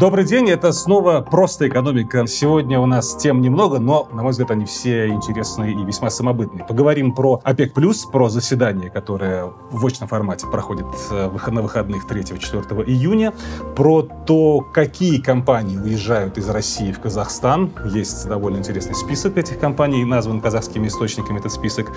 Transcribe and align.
Добрый 0.00 0.24
день, 0.24 0.48
это 0.48 0.72
снова 0.72 1.20
«Просто 1.20 1.68
экономика». 1.68 2.26
Сегодня 2.26 2.80
у 2.80 2.86
нас 2.86 3.14
тем 3.16 3.42
немного, 3.42 3.78
но, 3.78 4.08
на 4.10 4.22
мой 4.22 4.30
взгляд, 4.30 4.50
они 4.50 4.64
все 4.64 5.08
интересные 5.08 5.74
и 5.74 5.84
весьма 5.84 6.08
самобытные. 6.08 6.64
Поговорим 6.64 7.14
про 7.14 7.38
ОПЕК+, 7.44 7.74
про 8.10 8.30
заседание, 8.30 8.88
которое 8.88 9.52
в 9.70 9.84
очном 9.84 10.08
формате 10.08 10.46
проходит 10.50 10.86
э, 11.10 11.30
на 11.48 11.60
выходных 11.60 12.10
3-4 12.10 12.82
июня, 12.86 13.34
про 13.76 14.00
то, 14.00 14.60
какие 14.72 15.20
компании 15.20 15.76
уезжают 15.76 16.38
из 16.38 16.48
России 16.48 16.92
в 16.92 17.00
Казахстан. 17.00 17.70
Есть 17.84 18.26
довольно 18.26 18.56
интересный 18.56 18.94
список 18.94 19.36
этих 19.36 19.58
компаний, 19.58 20.02
назван 20.06 20.40
казахскими 20.40 20.88
источниками 20.88 21.40
этот 21.40 21.52
список. 21.52 21.92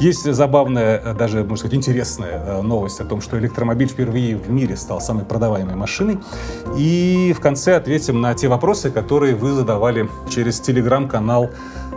Есть 0.00 0.24
забавная, 0.24 0.98
э, 0.98 1.14
даже, 1.14 1.42
можно 1.42 1.58
сказать, 1.58 1.76
интересная 1.76 2.42
э, 2.44 2.62
новость 2.62 3.00
о 3.00 3.04
том, 3.04 3.20
что 3.20 3.38
электромобиль 3.38 3.86
впервые 3.86 4.36
в 4.36 4.50
мире 4.50 4.76
стал 4.76 5.00
самой 5.00 5.24
продаваемой 5.24 5.76
машиной. 5.76 6.18
И 6.76 7.26
и 7.26 7.32
в 7.36 7.40
конце 7.40 7.76
ответим 7.76 8.20
на 8.20 8.34
те 8.34 8.48
вопросы, 8.48 8.90
которые 8.90 9.34
вы 9.34 9.52
задавали 9.52 10.08
через 10.30 10.58
телеграм-канал 10.60 11.50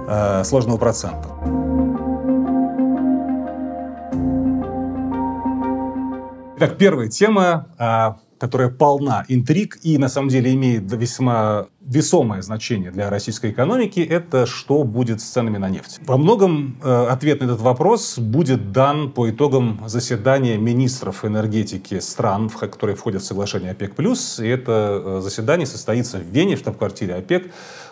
э, 0.08 0.44
сложного 0.44 0.78
процента. 0.78 1.30
Итак, 6.58 6.78
первая 6.78 7.08
тема, 7.08 7.68
э, 7.80 8.29
которая 8.40 8.70
полна 8.70 9.26
интриг 9.28 9.78
и 9.84 9.98
на 9.98 10.10
самом 10.10 10.30
деле 10.30 10.54
имеет 10.54 10.92
весьма 10.92 11.68
весомое 11.82 12.42
значение 12.42 12.92
для 12.92 13.10
российской 13.10 13.52
экономики– 13.52 14.00
это 14.10 14.46
что 14.46 14.84
будет 14.84 15.22
с 15.22 15.26
ценами 15.26 15.58
на 15.58 15.70
нефть. 15.70 16.00
Во 16.06 16.18
многом 16.18 16.80
э, 16.84 17.08
ответ 17.10 17.42
на 17.42 17.46
этот 17.46 17.62
вопрос 17.62 18.18
будет 18.18 18.72
дан 18.72 19.12
по 19.12 19.30
итогам 19.30 19.82
заседания 19.88 20.58
министров 20.58 21.26
энергетики 21.26 22.00
стран, 22.00 22.50
в 22.50 22.58
которые 22.58 22.96
входят 22.96 23.22
в 23.22 23.26
соглашение 23.26 23.72
ОПЕК+. 23.72 23.94
И 24.40 24.48
это 24.48 25.02
э, 25.04 25.20
заседание 25.22 25.66
состоится 25.66 26.18
в 26.18 26.24
Вене, 26.24 26.56
в 26.56 26.60
штаб-квартире 26.60 27.16
ОПЕК, 27.16 27.52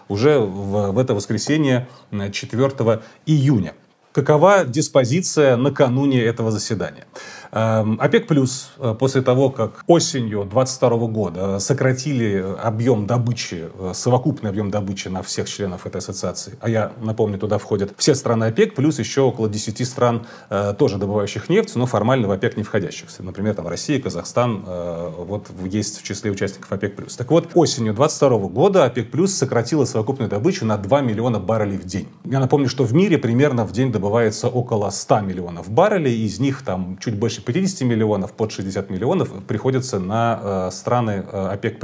уже 0.10 0.40
в, 0.40 0.92
в 0.92 0.98
это 0.98 1.14
воскресенье 1.14 1.88
4 2.12 3.02
июня. 3.26 3.74
Какова 4.18 4.66
диспозиция 4.66 5.58
накануне 5.58 6.24
этого 6.24 6.50
заседания? 6.50 7.06
Эм, 7.52 8.00
ОПЕК 8.02 8.28
плюс 8.28 8.72
э, 8.78 8.96
после 9.00 9.22
того, 9.22 9.50
как 9.50 9.84
осенью 9.88 10.44
2022 10.44 11.08
года 11.08 11.60
сократили 11.60 12.44
объем 12.62 13.08
добычи, 13.08 13.70
э, 13.74 13.92
совокупный 13.94 14.50
объем 14.50 14.70
добычи 14.70 15.08
на 15.08 15.24
всех 15.24 15.50
членов 15.50 15.86
этой 15.86 15.98
ассоциации, 15.98 16.58
а 16.60 16.70
я 16.70 16.92
напомню, 17.02 17.38
туда 17.38 17.58
входят 17.58 17.94
все 17.98 18.16
страны 18.16 18.46
ОПЕК, 18.46 18.76
плюс 18.76 19.00
еще 19.00 19.22
около 19.22 19.50
10 19.50 19.86
стран, 19.88 20.28
э, 20.50 20.74
тоже 20.78 20.98
добывающих 20.98 21.50
нефть, 21.50 21.76
но 21.76 21.86
формально 21.86 22.28
в 22.28 22.32
ОПЕК 22.32 22.58
не 22.58 22.64
входящих. 22.64 23.08
Например, 23.20 23.56
там 23.56 23.68
Россия, 23.68 24.02
Казахстан, 24.02 24.64
вот 24.66 25.48
есть 25.64 26.00
в 26.00 26.04
числе 26.04 26.32
участников 26.32 26.72
ОПЕК 26.72 26.96
плюс. 26.96 27.16
Так 27.16 27.32
вот, 27.32 27.50
осенью 27.54 27.94
2022 27.94 28.50
года 28.50 28.86
ОПЕК 28.86 29.12
плюс 29.12 29.34
сократила 29.34 29.86
совокупную 29.86 30.30
добычу 30.30 30.66
на 30.66 30.78
2 30.78 31.02
миллиона 31.02 31.40
баррелей 31.40 31.78
в 31.78 31.86
день. 31.86 32.08
Я 32.26 32.40
напомню, 32.40 32.70
что 32.70 32.84
в 32.84 32.94
мире 32.94 33.18
примерно 33.18 33.66
в 33.66 33.72
день 33.72 33.92
добывается 33.92 34.50
около 34.50 34.90
100 34.90 35.22
миллионов 35.22 35.70
баррелей, 35.70 36.26
из 36.26 36.40
них 36.40 36.62
там 36.64 36.98
чуть 37.00 37.16
больше 37.16 37.37
50 37.42 37.82
миллионов 37.88 38.34
под 38.34 38.52
60 38.52 38.90
миллионов 38.90 39.30
приходится 39.46 40.00
на 40.00 40.40
э, 40.42 40.72
страны 40.72 41.26
э, 41.32 41.48
ОПЕК+. 41.54 41.78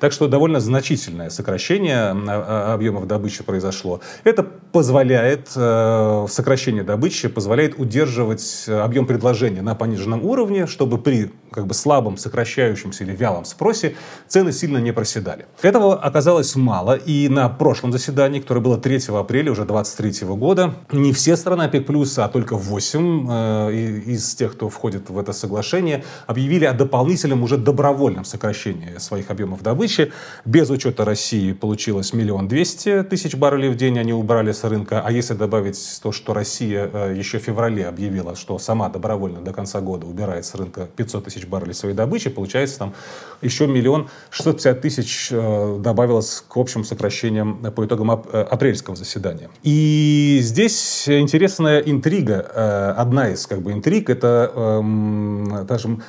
Так 0.00 0.12
что 0.12 0.28
довольно 0.28 0.60
значительное 0.60 1.30
сокращение 1.30 2.14
э, 2.14 2.72
объемов 2.72 3.06
добычи 3.06 3.42
произошло. 3.42 4.00
Это 4.24 4.42
позволяет, 4.42 5.48
сокращение 5.48 6.82
добычи 6.82 7.28
позволяет 7.28 7.78
удерживать 7.78 8.66
объем 8.68 9.06
предложения 9.06 9.62
на 9.62 9.74
пониженном 9.74 10.24
уровне, 10.24 10.66
чтобы 10.66 10.98
при 10.98 11.30
как 11.50 11.66
бы 11.66 11.74
слабом, 11.74 12.16
сокращающемся 12.16 13.04
или 13.04 13.14
вялом 13.14 13.44
спросе 13.44 13.96
цены 14.26 14.52
сильно 14.52 14.78
не 14.78 14.92
проседали. 14.92 15.46
Этого 15.62 15.96
оказалось 15.96 16.56
мало, 16.56 16.94
и 16.94 17.28
на 17.28 17.48
прошлом 17.48 17.92
заседании, 17.92 18.40
которое 18.40 18.60
было 18.60 18.78
3 18.78 18.98
апреля 19.08 19.52
уже 19.52 19.64
2023 19.64 20.28
года, 20.28 20.74
не 20.92 21.12
все 21.12 21.36
страны 21.36 21.62
ОПЕК+, 21.62 21.86
а 22.18 22.28
только 22.28 22.56
8 22.56 23.26
э, 23.30 23.72
из 24.06 24.34
тех, 24.34 24.52
кто 24.52 24.68
входит 24.68 25.10
в 25.10 25.18
это 25.18 25.32
соглашение, 25.32 26.04
объявили 26.26 26.64
о 26.64 26.72
дополнительном 26.72 27.42
уже 27.42 27.56
добровольном 27.56 28.24
сокращении 28.24 28.98
своих 28.98 29.30
объемов 29.30 29.62
добычи. 29.62 30.12
Без 30.44 30.70
учета 30.70 31.04
России 31.04 31.52
получилось 31.52 32.12
миллион 32.12 32.48
двести 32.48 33.02
тысяч 33.02 33.34
баррелей 33.36 33.70
в 33.70 33.76
день 33.76 33.98
они 33.98 34.12
убрали 34.12 34.52
с 34.52 34.64
рынка, 34.64 35.02
а 35.04 35.10
если 35.10 35.34
добавить 35.34 35.78
то, 36.02 36.12
что 36.12 36.34
Россия 36.34 36.90
э, 36.92 37.14
еще 37.16 37.38
в 37.38 37.42
феврале 37.42 37.86
объявила, 37.86 38.36
что 38.36 38.58
сама 38.58 38.88
добровольно 38.88 39.40
до 39.40 39.52
конца 39.52 39.80
года 39.80 40.06
убирает 40.06 40.44
с 40.44 40.54
рынка 40.54 40.88
500 40.96 41.24
тысяч 41.24 41.37
баррелей 41.46 41.74
своей 41.74 41.94
добычи, 41.94 42.30
получается 42.30 42.78
там 42.78 42.94
еще 43.42 43.66
миллион 43.66 44.08
шестьсот 44.30 44.56
пятьдесят 44.56 44.80
тысяч 44.80 45.28
э, 45.30 45.78
добавилось 45.80 46.44
к 46.48 46.56
общим 46.56 46.84
сокращениям 46.84 47.72
по 47.72 47.84
итогам 47.84 48.10
э, 48.10 48.40
апрельского 48.42 48.96
заседания. 48.96 49.48
И 49.62 50.40
здесь 50.42 51.08
интересная 51.08 51.78
интрига, 51.80 52.50
э, 52.52 52.94
одна 52.96 53.30
из 53.30 53.46
как 53.46 53.62
бы 53.62 53.72
интриг, 53.72 54.10
это, 54.10 54.52
эм, 54.54 55.64
скажем, 55.64 56.02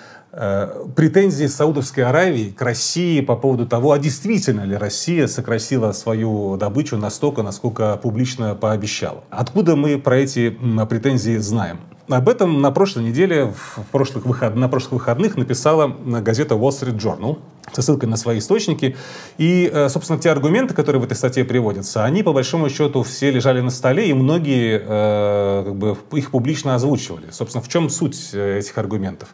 претензии 0.96 1.48
Саудовской 1.48 2.04
Аравии 2.04 2.52
к 2.52 2.62
России 2.62 3.20
по 3.20 3.36
поводу 3.36 3.66
того, 3.66 3.94
а 3.94 3.98
действительно 3.98 4.62
ли 4.62 4.76
Россия 4.76 5.26
сократила 5.26 5.92
свою 5.92 6.56
добычу 6.56 6.98
настолько, 6.98 7.42
насколько 7.42 7.98
публично 7.98 8.54
пообещала. 8.54 9.24
Откуда 9.32 9.76
мы 9.76 9.98
про 9.98 10.18
эти 10.18 10.56
претензии 10.88 11.38
знаем? 11.38 11.80
Об 12.10 12.28
этом 12.28 12.60
на 12.62 12.72
прошлой 12.72 13.04
неделе, 13.04 13.46
в 13.46 13.84
прошлых 13.92 14.26
выход... 14.26 14.56
на 14.56 14.68
прошлых 14.68 14.94
выходных 14.94 15.38
написала 15.38 15.96
газета 16.22 16.56
Wall 16.56 16.70
Street 16.70 16.98
Journal 16.98 17.38
со 17.72 17.84
ссылкой 17.84 18.10
на 18.10 18.18
свои 18.18 18.40
источники. 18.40 18.96
И, 19.38 19.70
э, 19.72 19.90
собственно, 19.90 20.20
те 20.20 20.32
аргументы, 20.32 20.74
которые 20.74 21.00
в 21.02 21.06
этой 21.06 21.16
статье 21.16 21.46
приводятся, 21.46 22.04
они, 22.04 22.24
по 22.24 22.34
большому 22.34 22.68
счету, 22.70 23.04
все 23.04 23.30
лежали 23.30 23.62
на 23.62 23.70
столе, 23.70 24.10
и 24.10 24.14
многие 24.14 24.82
э, 24.84 25.64
как 25.66 25.76
бы, 25.76 25.98
их 26.14 26.32
публично 26.32 26.74
озвучивали. 26.74 27.30
Собственно, 27.30 27.64
в 27.64 27.68
чем 27.68 27.90
суть 27.90 28.32
э, 28.34 28.58
этих 28.58 28.78
аргументов? 28.78 29.30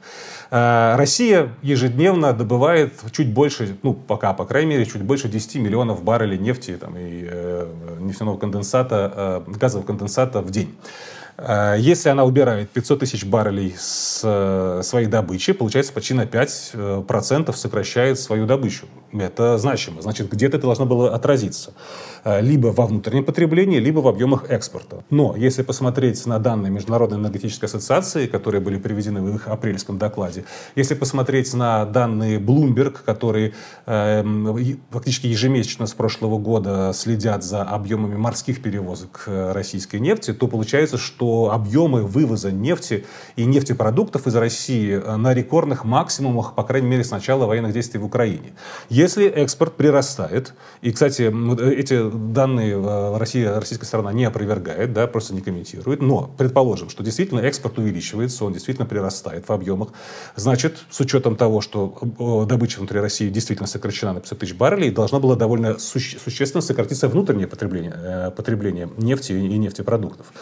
Россия 0.52 1.50
ежедневно 1.64 2.32
добывает 2.32 2.94
чуть 3.12 3.34
больше, 3.34 3.78
ну, 3.82 3.94
пока, 3.94 4.34
по 4.34 4.46
крайней 4.46 4.72
мере, 4.72 4.86
чуть 4.86 5.02
больше 5.02 5.28
10 5.28 5.56
миллионов 5.56 6.04
баррелей 6.04 6.38
нефти 6.38 6.78
там, 6.80 6.96
и 6.98 7.28
э, 7.28 7.68
нефтяного 8.00 8.38
конденсата, 8.38 9.44
э, 9.48 9.52
газового 9.52 9.86
конденсата 9.86 10.42
в 10.42 10.52
день. 10.52 10.76
Э, 11.38 11.76
если 11.78 12.10
она 12.10 12.24
убирает 12.24 12.70
500 12.70 13.00
тысяч 13.00 13.26
баррелей 13.26 13.76
с 13.78 14.22
э, 14.24 14.82
своей 14.84 15.08
добычи, 15.08 15.54
получается 15.54 15.94
почти 15.94 16.14
на 16.14 16.24
5% 16.24 17.54
сокращает 17.54 18.20
свою 18.20 18.46
добычу. 18.46 18.86
Это 19.14 19.58
значимо. 19.58 20.02
Значит, 20.02 20.30
где-то 20.30 20.58
это 20.58 20.66
должно 20.66 20.86
было 20.86 21.14
отразиться. 21.14 21.74
Э, 22.26 22.42
либо 22.42 22.68
во 22.68 22.88
внутреннем 22.88 23.24
потреблении, 23.24 23.78
либо 23.80 24.00
в 24.00 24.08
объемах 24.08 24.50
экспорта. 24.50 25.04
Но 25.12 25.36
если 25.38 25.62
посмотреть 25.62 26.26
на 26.26 26.40
данные 26.40 26.72
Международной 26.72 27.20
энергетической 27.20 27.66
ассоциации, 27.66 28.26
которые 28.26 28.62
были 28.62 28.80
приведены 28.80 29.22
в 29.22 29.36
их 29.36 29.48
апрельском 29.48 30.00
докладе, 30.00 30.46
если 30.76 30.96
посмотреть 30.96 31.54
на 31.54 31.86
данные 31.86 32.40
Bloomberg, 32.40 32.98
которые 33.06 33.54
э, 33.86 34.24
фактически 34.90 35.28
ежемесячно 35.28 35.86
с 35.86 35.94
прошлого 35.94 36.40
года 36.40 36.92
следят 36.96 37.44
за 37.44 37.62
объемами 37.62 38.16
морских 38.16 38.64
перевозок 38.64 39.26
э, 39.28 39.52
российской 39.52 40.00
нефти, 40.00 40.34
то 40.34 40.48
получается, 40.48 40.98
что 40.98 41.25
объемы 41.52 42.04
вывоза 42.04 42.52
нефти 42.52 43.06
и 43.36 43.46
нефтепродуктов 43.46 44.28
из 44.28 44.36
России 44.36 44.94
э, 44.94 45.16
на 45.16 45.34
рекордных 45.34 45.86
максимумах, 45.86 46.56
по 46.56 46.64
крайней 46.64 46.88
мере, 46.88 47.04
с 47.04 47.12
начала 47.12 47.46
военных 47.46 47.74
действий 47.74 48.00
в 48.00 48.06
Украине. 48.06 48.54
Если 48.90 49.28
экспорт 49.28 49.76
прирастает, 49.76 50.54
и, 50.82 50.92
кстати, 50.92 51.34
эти 51.80 52.10
данные 52.10 52.76
э, 52.76 53.18
Россия, 53.18 53.60
российская 53.60 53.86
сторона 53.86 54.14
не 54.14 54.26
опровергает, 54.26 54.94
да, 54.94 55.08
просто 55.08 55.34
не 55.34 55.42
комментирует. 55.42 56.02
Но 56.02 56.30
предположим, 56.38 56.90
что 56.90 57.04
действительно 57.04 57.40
экспорт 57.40 57.78
увеличивается, 57.78 58.46
он 58.46 58.54
действительно 58.54 58.88
прирастает 58.88 59.48
в 59.48 59.52
объемах. 59.52 59.90
Значит, 60.36 60.86
с 60.90 61.00
учетом 61.00 61.36
того, 61.36 61.62
что 61.62 61.98
э, 62.02 62.48
добыча 62.48 62.80
внутри 62.80 63.00
России 63.00 63.30
действительно 63.30 63.68
сокращена 63.68 64.14
на 64.14 64.20
500 64.20 64.40
тысяч 64.40 64.56
баррелей, 64.56 64.92
должно 64.92 65.20
было 65.20 65.36
довольно 65.36 65.78
суще 65.80 66.18
существенно 66.20 66.62
сократиться 66.62 67.08
внутреннее 67.08 67.48
потребление, 67.48 67.94
э, 67.96 68.32
потребление 68.32 68.90
нефти 68.98 69.32
и 69.34 69.58
нефтепродуктов. 69.58 70.34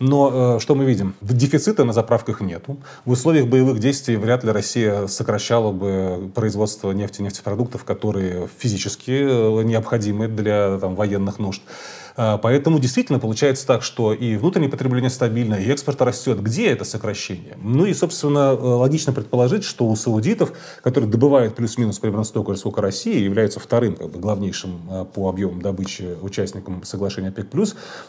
Но 0.00 0.58
что 0.60 0.74
мы 0.74 0.84
видим? 0.84 1.14
Дефицита 1.20 1.84
на 1.84 1.92
заправках 1.92 2.40
нету. 2.40 2.78
В 3.04 3.10
условиях 3.10 3.46
боевых 3.48 3.80
действий 3.80 4.16
вряд 4.16 4.44
ли 4.44 4.52
Россия 4.52 5.06
сокращала 5.06 5.72
бы 5.72 6.30
производство 6.34 6.92
нефти 6.92 7.20
и 7.20 7.24
нефтепродуктов, 7.24 7.84
которые 7.84 8.48
физически 8.58 9.62
необходимы 9.64 10.28
для 10.28 10.78
там, 10.78 10.94
военных 10.94 11.38
нужд. 11.38 11.62
Поэтому 12.18 12.80
действительно 12.80 13.20
получается 13.20 13.64
так, 13.64 13.84
что 13.84 14.12
и 14.12 14.36
внутреннее 14.36 14.68
потребление 14.68 15.08
стабильно, 15.08 15.54
и 15.54 15.70
экспорт 15.70 16.02
растет. 16.02 16.42
Где 16.42 16.66
это 16.66 16.84
сокращение? 16.84 17.56
Ну 17.62 17.84
и, 17.86 17.94
собственно, 17.94 18.54
логично 18.54 19.12
предположить, 19.12 19.62
что 19.62 19.86
у 19.86 19.94
саудитов, 19.94 20.52
которые 20.82 21.08
добывают 21.08 21.54
плюс-минус 21.54 22.00
примерно 22.00 22.24
столько 22.24 22.54
же, 22.54 22.58
сколько 22.58 22.82
Россия, 22.82 23.20
являются 23.20 23.60
вторым 23.60 23.94
как 23.94 24.10
бы, 24.10 24.18
главнейшим 24.18 25.06
по 25.14 25.28
объемам 25.28 25.62
добычи 25.62 26.16
участником 26.20 26.82
соглашения 26.82 27.28
ОПЕК+, 27.28 27.46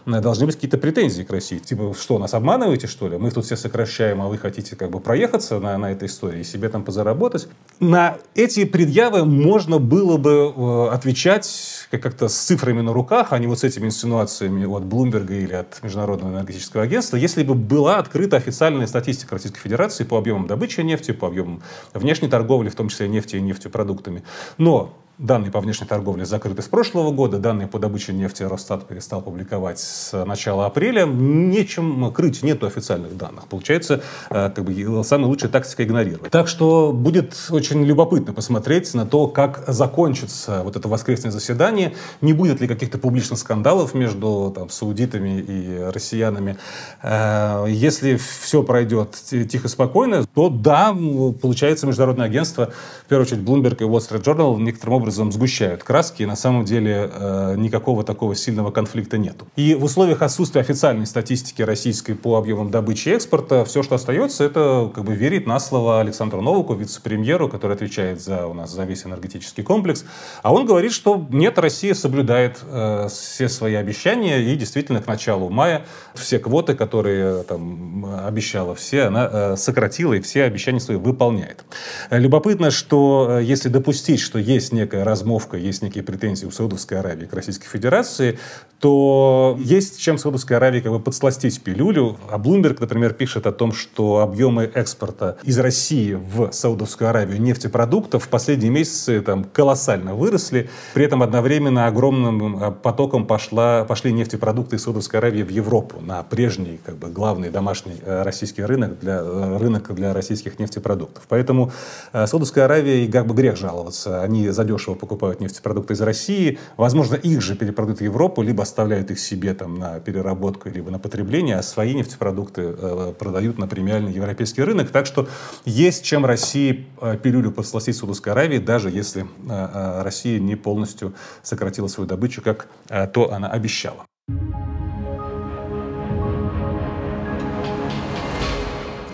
должны 0.05 0.47
быть 0.47 0.55
какие-то 0.55 0.79
претензии 0.79 1.21
к 1.21 1.29
России. 1.29 1.59
Типа, 1.59 1.93
что, 1.93 2.17
нас 2.17 2.33
обманываете, 2.33 2.87
что 2.87 3.07
ли? 3.07 3.17
Мы 3.17 3.29
тут 3.29 3.45
все 3.45 3.55
сокращаем, 3.55 4.23
а 4.23 4.27
вы 4.27 4.39
хотите 4.39 4.75
как 4.75 4.89
бы 4.89 4.99
проехаться 4.99 5.59
на, 5.59 5.77
на 5.77 5.91
этой 5.91 6.07
истории 6.07 6.39
и 6.39 6.43
себе 6.43 6.69
там 6.69 6.83
позаработать. 6.83 7.47
На 7.79 8.17
эти 8.33 8.65
предъявы 8.65 9.23
можно 9.23 9.77
было 9.77 10.17
бы 10.17 10.51
э, 10.55 10.89
отвечать 10.91 11.87
как-то 11.91 12.27
с 12.27 12.35
цифрами 12.35 12.81
на 12.81 12.91
руках, 12.91 13.33
а 13.33 13.37
не 13.37 13.45
вот 13.45 13.59
с 13.59 13.63
этими 13.63 13.89
инсинуациями 13.99 14.65
от 14.65 14.85
Блумберга 14.85 15.33
или 15.33 15.53
от 15.53 15.83
Международного 15.83 16.31
энергетического 16.31 16.83
агентства, 16.83 17.17
если 17.17 17.43
бы 17.43 17.53
была 17.53 17.97
открыта 17.97 18.37
официальная 18.37 18.87
статистика 18.87 19.35
Российской 19.35 19.59
Федерации 19.59 20.05
по 20.05 20.17
объемам 20.17 20.47
добычи 20.47 20.81
нефти, 20.81 21.11
по 21.11 21.27
объемам 21.27 21.61
внешней 21.93 22.29
торговли, 22.29 22.69
в 22.69 22.75
том 22.75 22.87
числе 22.87 23.09
нефти 23.09 23.35
и 23.35 23.41
нефтепродуктами. 23.41 24.23
Но 24.57 24.93
Данные 25.19 25.51
по 25.51 25.59
внешней 25.59 25.85
торговле 25.85 26.23
закрыты 26.23 26.61
с 26.61 26.67
прошлого 26.67 27.11
года, 27.11 27.39
данные 27.39 27.67
по 27.67 27.77
добыче 27.77 28.13
нефти 28.13 28.43
Росстат 28.43 28.87
перестал 28.87 29.21
публиковать 29.21 29.77
с 29.77 30.13
начала 30.23 30.65
апреля. 30.65 31.03
Нечем 31.03 32.09
крыть, 32.13 32.41
нету 32.41 32.65
официальных 32.67 33.17
данных. 33.17 33.47
Получается, 33.47 34.01
э, 34.29 34.49
как 34.49 34.63
бы 34.63 35.03
самая 35.03 35.27
лучшая 35.27 35.51
тактика 35.51 35.83
игнорировать. 35.83 36.31
Так 36.31 36.47
что 36.47 36.93
будет 36.93 37.35
очень 37.49 37.83
любопытно 37.83 38.31
посмотреть 38.31 38.93
на 38.93 39.05
то, 39.05 39.27
как 39.27 39.65
закончится 39.67 40.61
вот 40.63 40.77
это 40.77 40.87
воскресное 40.87 41.31
заседание, 41.31 41.95
не 42.21 42.31
будет 42.31 42.61
ли 42.61 42.67
каких-то 42.69 42.97
публичных 42.97 43.39
скандалов 43.39 43.93
между 43.93 44.53
там, 44.55 44.69
саудитами 44.69 45.41
и 45.41 45.79
россиянами. 45.93 46.55
Э, 47.03 47.65
если 47.67 48.15
все 48.15 48.63
пройдет 48.63 49.17
тихо-спокойно, 49.29 50.23
то 50.33 50.47
да, 50.49 50.95
получается, 51.41 51.87
международное 51.87 52.27
агентство, 52.27 52.71
в 53.03 53.09
первую 53.09 53.25
очередь 53.25 53.41
Bloomberg 53.41 53.81
и 53.81 53.83
Wall 53.83 53.99
Street 53.99 54.23
Journal, 54.23 54.57
некоторым 54.61 54.93
образом 54.93 55.08
образом 55.09 55.31
сгущают 55.31 55.83
краски, 55.83 56.23
и 56.23 56.25
на 56.25 56.35
самом 56.35 56.65
деле 56.65 57.09
э, 57.11 57.55
никакого 57.57 58.03
такого 58.03 58.35
сильного 58.35 58.69
конфликта 58.69 59.17
нету. 59.17 59.47
И 59.55 59.73
в 59.73 59.83
условиях 59.83 60.21
отсутствия 60.21 60.61
официальной 60.61 61.07
статистики 61.07 61.63
российской 61.63 62.13
по 62.13 62.37
объемам 62.37 62.69
добычи 62.69 63.09
и 63.09 63.11
экспорта, 63.13 63.65
все, 63.65 63.81
что 63.81 63.95
остается, 63.95 64.43
это 64.43 64.91
как 64.93 65.03
бы 65.03 65.15
верить 65.15 65.47
на 65.47 65.59
слово 65.59 65.99
Александру 65.99 66.41
Новику, 66.41 66.75
вице-премьеру, 66.75 67.49
который 67.49 67.75
отвечает 67.75 68.21
за 68.21 68.45
у 68.45 68.53
нас 68.53 68.71
за 68.71 68.83
весь 68.83 69.03
энергетический 69.03 69.63
комплекс. 69.63 70.05
А 70.43 70.53
он 70.53 70.67
говорит, 70.67 70.91
что 70.91 71.25
нет, 71.31 71.57
Россия 71.57 71.95
соблюдает 71.95 72.59
э, 72.63 73.07
все 73.09 73.49
свои 73.49 73.73
обещания, 73.73 74.39
и 74.39 74.55
действительно 74.55 75.01
к 75.01 75.07
началу 75.07 75.49
мая 75.49 75.85
все 76.13 76.37
квоты, 76.37 76.75
которые 76.75 77.43
там 77.43 78.05
обещала, 78.27 78.75
все 78.75 79.03
она 79.03 79.29
э, 79.31 79.55
сократила, 79.57 80.13
и 80.13 80.19
все 80.19 80.43
обещания 80.43 80.79
свои 80.79 80.97
выполняет. 80.97 81.65
Любопытно, 82.11 82.69
что 82.69 83.39
э, 83.39 83.43
если 83.43 83.69
допустить, 83.69 84.19
что 84.19 84.37
есть 84.37 84.71
некая 84.71 84.98
некая 84.99 85.03
размовка, 85.03 85.57
есть 85.57 85.81
некие 85.81 86.03
претензии 86.03 86.45
у 86.45 86.51
Саудовской 86.51 86.99
Аравии 86.99 87.25
к 87.25 87.33
Российской 87.33 87.67
Федерации, 87.67 88.37
то 88.79 89.57
есть 89.59 89.99
чем 89.99 90.17
Саудовской 90.17 90.57
Аравии 90.57 90.79
как 90.79 90.91
бы 90.91 90.99
подсластить 90.99 91.61
пилюлю. 91.61 92.17
А 92.29 92.37
Bloomberg, 92.37 92.77
например, 92.79 93.13
пишет 93.13 93.45
о 93.45 93.51
том, 93.51 93.73
что 93.73 94.19
объемы 94.19 94.71
экспорта 94.73 95.37
из 95.43 95.59
России 95.59 96.13
в 96.13 96.51
Саудовскую 96.51 97.09
Аравию 97.09 97.41
нефтепродуктов 97.41 98.23
в 98.23 98.27
последние 98.29 98.71
месяцы 98.71 99.21
там 99.21 99.43
колоссально 99.43 100.15
выросли. 100.15 100.69
При 100.93 101.05
этом 101.05 101.21
одновременно 101.21 101.87
огромным 101.87 102.63
а, 102.63 102.71
потоком 102.71 103.25
пошла, 103.25 103.83
пошли 103.83 104.13
нефтепродукты 104.13 104.77
из 104.77 104.83
Саудовской 104.83 105.19
Аравии 105.19 105.43
в 105.43 105.49
Европу 105.49 105.99
на 106.01 106.23
прежний 106.23 106.79
как 106.85 106.95
бы 106.95 107.09
главный 107.09 107.49
домашний 107.49 107.95
э, 108.05 108.23
российский 108.23 108.63
рынок 108.63 108.99
для, 108.99 109.19
э, 109.21 109.57
рынок 109.57 109.93
для 109.93 110.13
российских 110.13 110.57
нефтепродуктов. 110.57 111.23
Поэтому 111.27 111.71
э, 112.13 112.25
Саудовская 112.25 112.65
Аравия, 112.65 113.03
и 113.03 113.11
как 113.11 113.27
бы 113.27 113.35
грех 113.35 113.57
жаловаться, 113.57 114.21
они 114.21 114.49
задешево 114.49 114.88
дешево 114.89 114.95
покупают 114.95 115.39
нефтепродукты 115.39 115.93
из 115.93 116.01
России. 116.01 116.59
Возможно, 116.77 117.15
их 117.15 117.41
же 117.41 117.55
перепродают 117.55 117.99
в 117.99 118.03
Европу, 118.03 118.41
либо 118.41 118.63
оставляют 118.63 119.11
их 119.11 119.19
себе 119.19 119.53
там, 119.53 119.79
на 119.79 119.99
переработку, 119.99 120.69
либо 120.69 120.91
на 120.91 120.99
потребление, 120.99 121.57
а 121.57 121.63
свои 121.63 121.93
нефтепродукты 121.93 122.61
э, 122.61 123.13
продают 123.17 123.57
на 123.57 123.67
премиальный 123.67 124.11
европейский 124.11 124.63
рынок. 124.63 124.89
Так 124.89 125.05
что 125.05 125.27
есть 125.65 126.03
чем 126.03 126.25
России 126.25 126.87
э, 127.01 127.17
пилюлю 127.21 127.51
подсластить 127.51 127.95
Саудовской 127.95 128.33
Аравии, 128.33 128.59
даже 128.59 128.89
если 128.89 129.23
э, 129.23 129.25
э, 129.47 130.01
Россия 130.03 130.39
не 130.39 130.55
полностью 130.55 131.13
сократила 131.43 131.87
свою 131.87 132.07
добычу, 132.07 132.41
как 132.41 132.67
э, 132.89 133.07
то 133.07 133.31
она 133.31 133.49
обещала. 133.49 134.05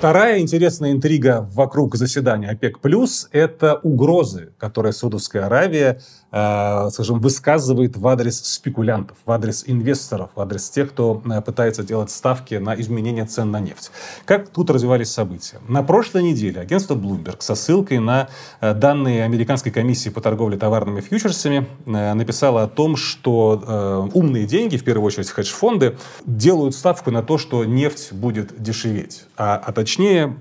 Вторая 0.05 0.39
интересная 0.39 0.91
интрига 0.91 1.49
вокруг 1.51 1.95
заседания 1.95 2.51
ОПЕК+, 2.51 2.77
это 3.31 3.79
угрозы, 3.81 4.53
которые 4.59 4.93
Саудовская 4.93 5.47
Аравия 5.47 5.99
скажем, 6.35 7.19
высказывает 7.19 7.95
в 7.95 8.05
адрес 8.07 8.43
спекулянтов, 8.43 9.15
в 9.25 9.31
адрес 9.31 9.63
инвесторов, 9.67 10.31
в 10.35 10.41
адрес 10.41 10.69
тех, 10.69 10.89
кто 10.89 11.21
э, 11.23 11.41
пытается 11.41 11.81
делать 11.81 12.11
ставки 12.11 12.55
на 12.55 12.75
изменение 12.79 13.25
цен 13.25 13.51
на 13.51 13.61
нефть. 13.61 13.89
Как 14.25 14.49
тут 14.49 14.69
развивались 14.69 15.11
события? 15.11 15.59
На 15.69 15.81
прошлой 15.81 16.23
неделе 16.23 16.59
агентство 16.59 16.95
Bloomberg 16.95 17.37
со 17.39 17.55
ссылкой 17.55 17.99
на 17.99 18.27
э, 18.59 18.73
данные 18.73 19.23
Американской 19.23 19.71
комиссии 19.71 20.09
по 20.09 20.19
торговле 20.19 20.57
товарными 20.57 20.99
фьючерсами 20.99 21.67
написало 21.85 22.63
о 22.63 22.67
том, 22.67 22.97
что 22.97 24.09
умные 24.13 24.45
деньги, 24.45 24.77
в 24.77 24.83
первую 24.83 25.05
очередь 25.05 25.29
хедж-фонды, 25.29 25.97
делают 26.25 26.75
ставку 26.75 27.11
на 27.11 27.23
то, 27.23 27.37
что 27.37 27.63
нефть 27.63 28.11
будет 28.11 28.61
дешеветь. 28.61 29.25
А, 29.37 29.61
а 29.63 29.71
точнее, 29.71 30.35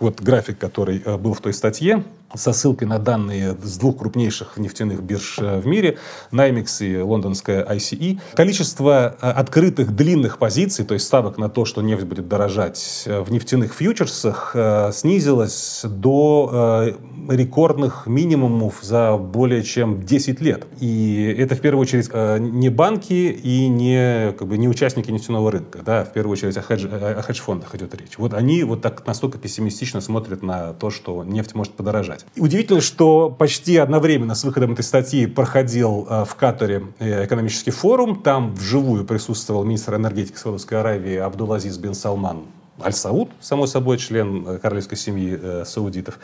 вот 0.00 0.20
график, 0.20 0.58
который 0.58 0.98
был 1.18 1.34
в 1.34 1.40
той 1.40 1.52
статье, 1.52 2.02
со 2.34 2.52
ссылкой 2.52 2.88
на 2.88 2.98
данные 2.98 3.56
с 3.62 3.78
двух 3.78 3.98
крупнейших 3.98 4.56
нефтяных 4.56 5.02
бирж 5.02 5.38
э, 5.38 5.60
в 5.60 5.66
мире, 5.66 5.98
NYMEX 6.32 6.86
и 6.86 7.00
лондонская 7.00 7.64
ICE. 7.64 8.20
Количество 8.34 9.16
э, 9.20 9.30
открытых 9.30 9.94
длинных 9.94 10.38
позиций, 10.38 10.84
то 10.84 10.94
есть 10.94 11.06
ставок 11.06 11.38
на 11.38 11.48
то, 11.48 11.64
что 11.64 11.82
нефть 11.82 12.04
будет 12.04 12.28
дорожать 12.28 13.04
э, 13.06 13.20
в 13.20 13.30
нефтяных 13.30 13.74
фьючерсах, 13.74 14.56
снизилось 14.92 15.82
до 15.84 16.96
рекордных 17.28 18.06
минимумов 18.06 18.78
за 18.82 19.16
более 19.16 19.62
чем 19.62 20.02
10 20.02 20.40
лет. 20.40 20.66
И 20.80 21.34
это 21.38 21.54
в 21.54 21.60
первую 21.60 21.82
очередь 21.82 22.10
не 22.12 22.68
банки 22.68 23.12
и 23.12 23.68
не, 23.68 24.32
как 24.32 24.48
бы, 24.48 24.58
не 24.58 24.68
участники 24.68 25.10
нефтяного 25.10 25.50
рынка. 25.50 25.80
Да? 25.84 26.04
В 26.04 26.12
первую 26.12 26.32
очередь 26.32 26.56
о, 26.56 26.62
хедж, 26.62 26.86
о 26.86 27.22
хедж-фондах 27.22 27.74
идет 27.74 27.94
речь. 27.94 28.18
Вот 28.18 28.34
они 28.34 28.62
вот 28.64 28.82
так 28.82 29.06
настолько 29.06 29.38
пессимистично 29.38 30.00
смотрят 30.00 30.42
на 30.42 30.72
то, 30.72 30.90
что 30.90 31.24
нефть 31.24 31.54
может 31.54 31.74
подорожать. 31.74 32.15
Удивительно, 32.36 32.80
что 32.80 33.30
почти 33.30 33.76
одновременно 33.76 34.34
с 34.34 34.44
выходом 34.44 34.72
этой 34.72 34.82
статьи 34.82 35.26
проходил 35.26 36.06
э, 36.08 36.24
в 36.24 36.34
Катаре 36.34 36.84
э, 36.98 37.24
экономический 37.24 37.70
форум. 37.70 38.22
Там 38.22 38.54
вживую 38.54 39.04
присутствовал 39.04 39.64
министр 39.64 39.96
энергетики 39.96 40.36
Саудовской 40.36 40.78
Аравии 40.78 41.16
Абдулазиз 41.16 41.78
бен 41.78 41.94
Салман 41.94 42.44
Аль-Сауд, 42.82 43.30
само 43.40 43.66
собой, 43.66 43.96
член 43.96 44.46
э, 44.46 44.58
королевской 44.58 44.98
семьи 44.98 45.38
э, 45.40 45.64
саудитов. 45.64 46.18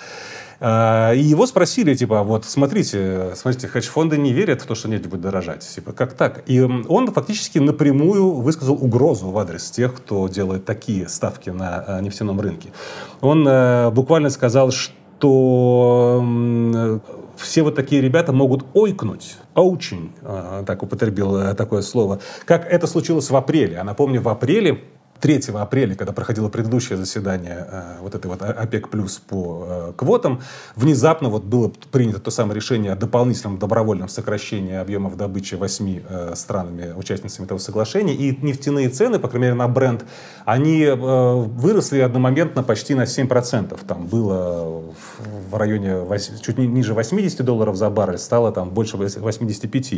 И 0.61 1.19
его 1.21 1.44
спросили, 1.49 1.93
типа, 1.97 2.23
вот 2.23 2.44
смотрите, 2.44 3.33
смотрите, 3.35 3.67
хедж-фонды 3.67 4.17
не 4.17 4.33
верят 4.33 4.62
в 4.62 4.67
то, 4.67 4.77
что 4.77 4.89
нефть 4.89 5.06
будет 5.06 5.23
дорожать. 5.23 5.69
Типа, 5.69 5.93
как 5.93 6.13
так? 6.13 6.44
И 6.46 6.61
он 6.61 7.13
фактически 7.13 7.58
напрямую 7.58 8.31
высказал 8.34 8.75
угрозу 8.75 9.31
в 9.31 9.39
адрес 9.39 9.72
тех, 9.72 9.93
кто 9.93 10.29
делает 10.29 10.65
такие 10.65 11.08
ставки 11.08 11.51
на 11.51 12.01
нефтяном 12.01 12.41
рынке. 12.41 12.69
Он 13.20 13.43
буквально 13.93 14.31
сказал, 14.31 14.70
что 14.70 14.94
что 15.22 17.00
все 17.36 17.62
вот 17.62 17.76
такие 17.76 18.02
ребята 18.02 18.32
могут 18.32 18.64
ойкнуть, 18.74 19.36
очень, 19.55 20.12
а, 20.22 20.64
так 20.64 20.82
употребил 20.82 21.36
э, 21.36 21.55
такое 21.55 21.82
слово, 21.82 22.19
как 22.44 22.67
это 22.67 22.88
случилось 22.88 23.31
в 23.31 23.36
апреле. 23.36 23.79
А 23.79 23.84
напомню, 23.84 24.20
в 24.20 24.29
апреле 24.29 24.82
3 25.22 25.41
апреля, 25.55 25.94
когда 25.94 26.12
проходило 26.12 26.48
предыдущее 26.48 26.98
заседание 26.98 27.64
э, 27.70 27.82
вот 28.00 28.17
этой 28.17 28.26
вот 28.26 28.43
ОПЕК 28.43 28.88
плюс 28.88 29.19
по 29.19 29.64
э, 29.69 29.93
квотам, 29.96 30.43
внезапно 30.74 31.29
вот 31.29 31.44
было 31.44 31.72
принято 31.93 32.19
то 32.19 32.32
самое 32.32 32.56
решение 32.56 32.91
о 32.91 32.96
дополнительном 32.96 33.56
добровольном 33.58 34.08
сокращении 34.08 34.74
объемов 34.74 35.17
добычи 35.17 35.55
восьми 35.55 36.02
э, 36.08 36.32
странами, 36.34 36.93
участницами 36.93 37.46
этого 37.46 37.58
соглашения, 37.58 38.14
и 38.14 38.36
нефтяные 38.44 38.88
цены, 38.88 39.20
по 39.20 39.29
крайней 39.29 39.44
мере 39.44 39.55
на 39.55 39.69
бренд, 39.69 40.05
они 40.44 40.82
э, 40.82 40.94
выросли 40.96 42.00
одномоментно 42.00 42.64
почти 42.64 42.96
на 42.96 43.02
7%. 43.02 43.79
Там 43.86 44.06
было 44.08 44.82
в 45.48 45.56
районе 45.56 45.98
8, 45.98 46.38
чуть 46.41 46.58
ниже 46.58 46.94
80 46.94 47.44
долларов 47.44 47.76
за 47.76 47.91
баррель, 47.91 48.19
стало 48.19 48.50
там 48.50 48.70
больше 48.70 48.96
85. 48.96 49.93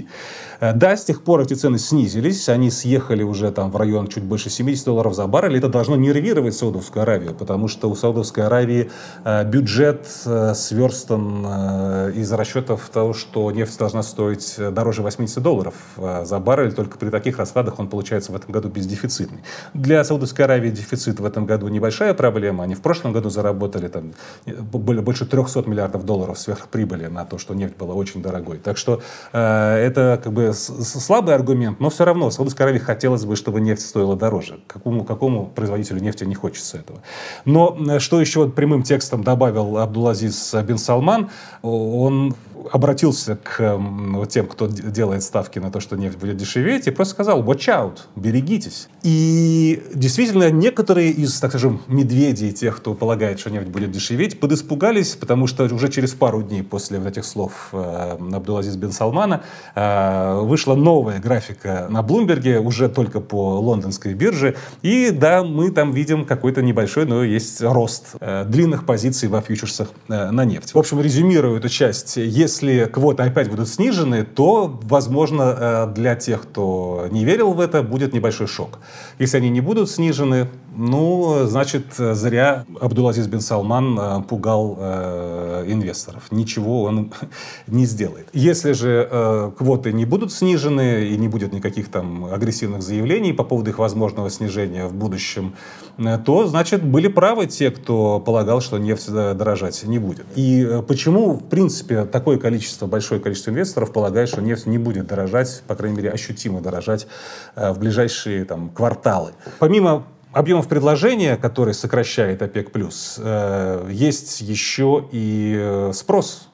Э, 0.61 0.73
да, 0.75 0.99
с 0.99 1.05
тех 1.07 1.25
пор 1.25 1.41
эти 1.41 1.55
цены 1.55 1.79
снизились, 1.79 2.47
они 2.51 2.71
съехали 2.71 3.23
уже 3.23 3.51
там 3.53 3.71
в 3.71 3.77
район 3.77 4.09
чуть 4.09 4.25
больше 4.25 4.51
70 4.51 4.85
долларов 4.85 5.14
за 5.15 5.27
баррель, 5.27 5.57
это 5.57 5.69
должно 5.69 5.97
нервировать 5.97 6.55
Саудовскую 6.55 7.03
Аравию, 7.03 7.35
потому 7.35 7.69
что 7.69 7.89
у 7.89 7.95
Саудовской 7.95 8.45
Аравии 8.45 8.91
э, 9.25 9.45
бюджет 9.45 10.07
э, 10.27 10.53
сверстан 10.55 11.45
э, 11.47 12.13
из 12.15 12.33
расчетов 12.33 12.89
того, 12.91 13.15
что 13.15 13.51
нефть 13.51 13.79
должна 13.79 14.03
стоить 14.03 14.57
дороже 14.59 15.03
80 15.03 15.43
долларов 15.43 15.75
за 15.97 16.39
баррель, 16.39 16.73
только 16.73 16.99
при 16.99 17.11
таких 17.11 17.39
раскладах 17.39 17.79
он 17.79 17.89
получается 17.89 18.33
в 18.33 18.37
этом 18.37 18.53
году 18.53 18.69
бездефицитный. 18.69 19.43
Для 19.73 20.05
Саудовской 20.05 20.45
Аравии 20.45 20.71
дефицит 20.71 21.21
в 21.21 21.25
этом 21.25 21.47
году 21.47 21.69
небольшая 21.69 22.15
проблема. 22.15 22.65
Они 22.65 22.75
в 22.75 22.83
прошлом 22.83 23.13
году 23.13 23.31
заработали 23.31 23.89
там, 23.89 24.13
больше 24.47 25.27
300 25.27 25.63
миллиардов 25.69 26.05
долларов 26.05 26.39
сверхприбыли 26.39 27.07
на 27.07 27.25
то, 27.25 27.39
что 27.39 27.55
нефть 27.55 27.77
была 27.77 27.95
очень 27.95 28.23
дорогой. 28.23 28.59
Так 28.59 28.77
что 28.77 29.01
это 29.33 30.21
как 30.23 30.33
бы 30.33 30.53
слабый 30.55 31.35
аргумент, 31.35 31.81
но 31.81 31.91
все 31.91 32.05
равно 32.05 32.31
Саудовской 32.31 32.67
Аравии 32.67 32.81
хотелось 32.81 33.25
бы, 33.25 33.37
чтобы 33.37 33.61
нефть 33.61 33.87
стоила 33.87 34.17
дороже. 34.17 34.61
Какому, 34.67 35.04
какому 35.05 35.47
производителю 35.47 36.01
нефти 36.01 36.25
не 36.25 36.35
хочется 36.35 36.79
этого? 36.79 37.01
Но 37.45 37.77
э, 37.89 37.99
что 37.99 38.21
еще 38.21 38.41
вот 38.41 38.55
прямым 38.55 38.83
текстом 38.83 39.23
добавил 39.23 39.79
Абдулазиз 39.79 40.55
Бен 40.67 40.79
Салман, 40.79 41.31
он 41.63 42.35
обратился 42.73 43.37
к 43.37 43.77
вот 43.77 44.29
тем, 44.29 44.47
кто 44.47 44.67
делает 44.67 45.23
ставки 45.23 45.59
на 45.59 45.71
то, 45.71 45.81
что 45.81 45.97
нефть 45.97 46.19
будет 46.19 46.37
дешеветь, 46.37 46.87
и 46.87 46.91
просто 46.91 47.15
сказал 47.15 47.43
«watch 47.43 47.69
out», 47.69 47.99
берегитесь. 48.17 48.89
И 49.03 49.83
действительно, 49.95 50.51
некоторые 50.51 51.11
из, 51.11 51.39
так 51.41 51.51
скажем, 51.51 51.83
медведей, 51.89 52.53
тех, 52.53 52.77
кто 52.77 52.95
полагает, 52.95 53.41
что 53.41 53.51
нефть 53.51 53.69
будет 53.69 53.91
дешеветь, 53.91 54.41
подиспугались, 54.41 55.15
потому 55.15 55.47
что 55.47 55.65
уже 55.65 55.89
через 55.89 56.15
пару 56.15 56.43
дней 56.43 56.63
после 56.63 56.99
вот 56.99 57.09
этих 57.09 57.25
слов 57.25 57.69
э, 57.73 58.17
Абдулазиз 58.33 58.77
бен 58.77 58.93
Салмана 58.93 59.43
э, 59.75 60.41
вышла 60.41 60.75
новая 60.75 61.21
графика 61.21 61.87
на 61.91 62.03
Блумберге, 62.03 62.61
уже 62.61 62.89
только 62.89 63.21
по 63.21 63.59
лондонской 63.61 64.15
бирже, 64.15 64.57
и 64.83 65.11
да, 65.11 65.43
мы 65.43 65.71
там 65.71 65.93
видим 65.93 66.25
какой-то 66.25 66.63
небольшой, 66.63 67.07
но 67.07 67.23
есть 67.25 67.63
рост 67.63 68.15
э, 68.21 68.45
длинных 68.47 68.87
позиций 68.87 69.29
во 69.29 69.41
фьючерсах 69.41 69.91
э, 70.09 70.31
на 70.31 70.45
нефть. 70.45 70.75
В 70.75 70.79
общем, 70.79 71.01
резюмирую 71.01 71.59
эту 71.59 71.69
часть. 71.69 72.17
Если 72.17 72.54
если 72.55 72.85
квоты 72.87 73.25
опять 73.25 73.51
будут 73.51 73.69
снижены, 73.69 74.25
то, 74.25 74.79
возможно, 74.83 75.43
э, 75.43 75.93
для 75.95 76.15
тех, 76.15 76.43
кто 76.43 77.09
не 77.11 77.25
верил 77.25 77.53
в 77.53 77.61
это, 77.61 77.83
будет 77.83 78.13
небольшой 78.13 78.47
шок. 78.47 78.79
Если 79.19 79.39
они 79.39 79.51
не 79.51 79.61
будут 79.61 79.91
снижены, 79.91 80.49
ну, 80.77 81.47
значит, 81.47 81.95
зря 81.97 82.65
Абдулазиз 82.81 83.27
бен 83.27 83.41
Салман 83.41 83.99
э, 83.99 84.23
пугал 84.23 84.77
э, 84.79 85.65
инвесторов. 85.69 86.31
Ничего 86.31 86.83
он 86.85 87.13
не 87.67 87.87
сделает. 87.87 88.29
Если 88.33 88.73
же 88.73 89.09
э, 89.11 89.51
квоты 89.57 89.93
не 89.93 90.05
будут 90.05 90.33
снижены 90.33 91.07
и 91.07 91.17
не 91.17 91.29
будет 91.29 91.53
никаких 91.53 91.89
там 91.89 92.27
агрессивных 92.27 92.83
заявлений 92.83 93.33
по 93.33 93.45
поводу 93.45 93.71
их 93.71 93.79
возможного 93.79 94.31
снижения 94.31 94.87
в 94.87 94.95
будущем, 94.95 95.55
э, 95.99 96.19
то, 96.19 96.47
значит, 96.47 96.83
были 96.83 97.09
правы 97.09 97.47
те, 97.47 97.71
кто 97.71 98.21
полагал, 98.21 98.61
что 98.61 98.79
нефть 98.79 99.11
дорожать 99.11 99.85
не 99.85 99.99
будет. 99.99 100.27
И 100.37 100.63
э, 100.63 100.83
почему, 100.83 101.35
в 101.35 101.45
принципе, 101.45 102.05
такое 102.05 102.39
количество, 102.39 102.87
большое 102.87 103.21
количество 103.21 103.51
инвесторов 103.51 103.93
полагает, 103.93 104.29
что 104.29 104.43
нефть 104.43 104.67
не 104.67 104.79
будет 104.79 105.07
дорожать, 105.07 105.63
по 105.67 105.75
крайней 105.75 105.97
мере, 105.97 106.11
ощутимо 106.11 106.61
дорожать 106.61 107.07
э, 107.55 107.73
в 107.73 107.79
ближайшие 107.79 108.45
там, 108.45 108.71
кварталы. 108.71 109.33
Помимо 109.59 110.05
объемов 110.35 110.69
предложения, 110.69 111.37
который 111.37 111.75
сокращает 111.75 112.43
ОПЕК+, 112.43 112.71
э, 113.19 113.89
есть 113.91 114.41
еще 114.41 115.09
и 115.13 115.57
э, 115.57 115.93
спрос. 115.95 116.49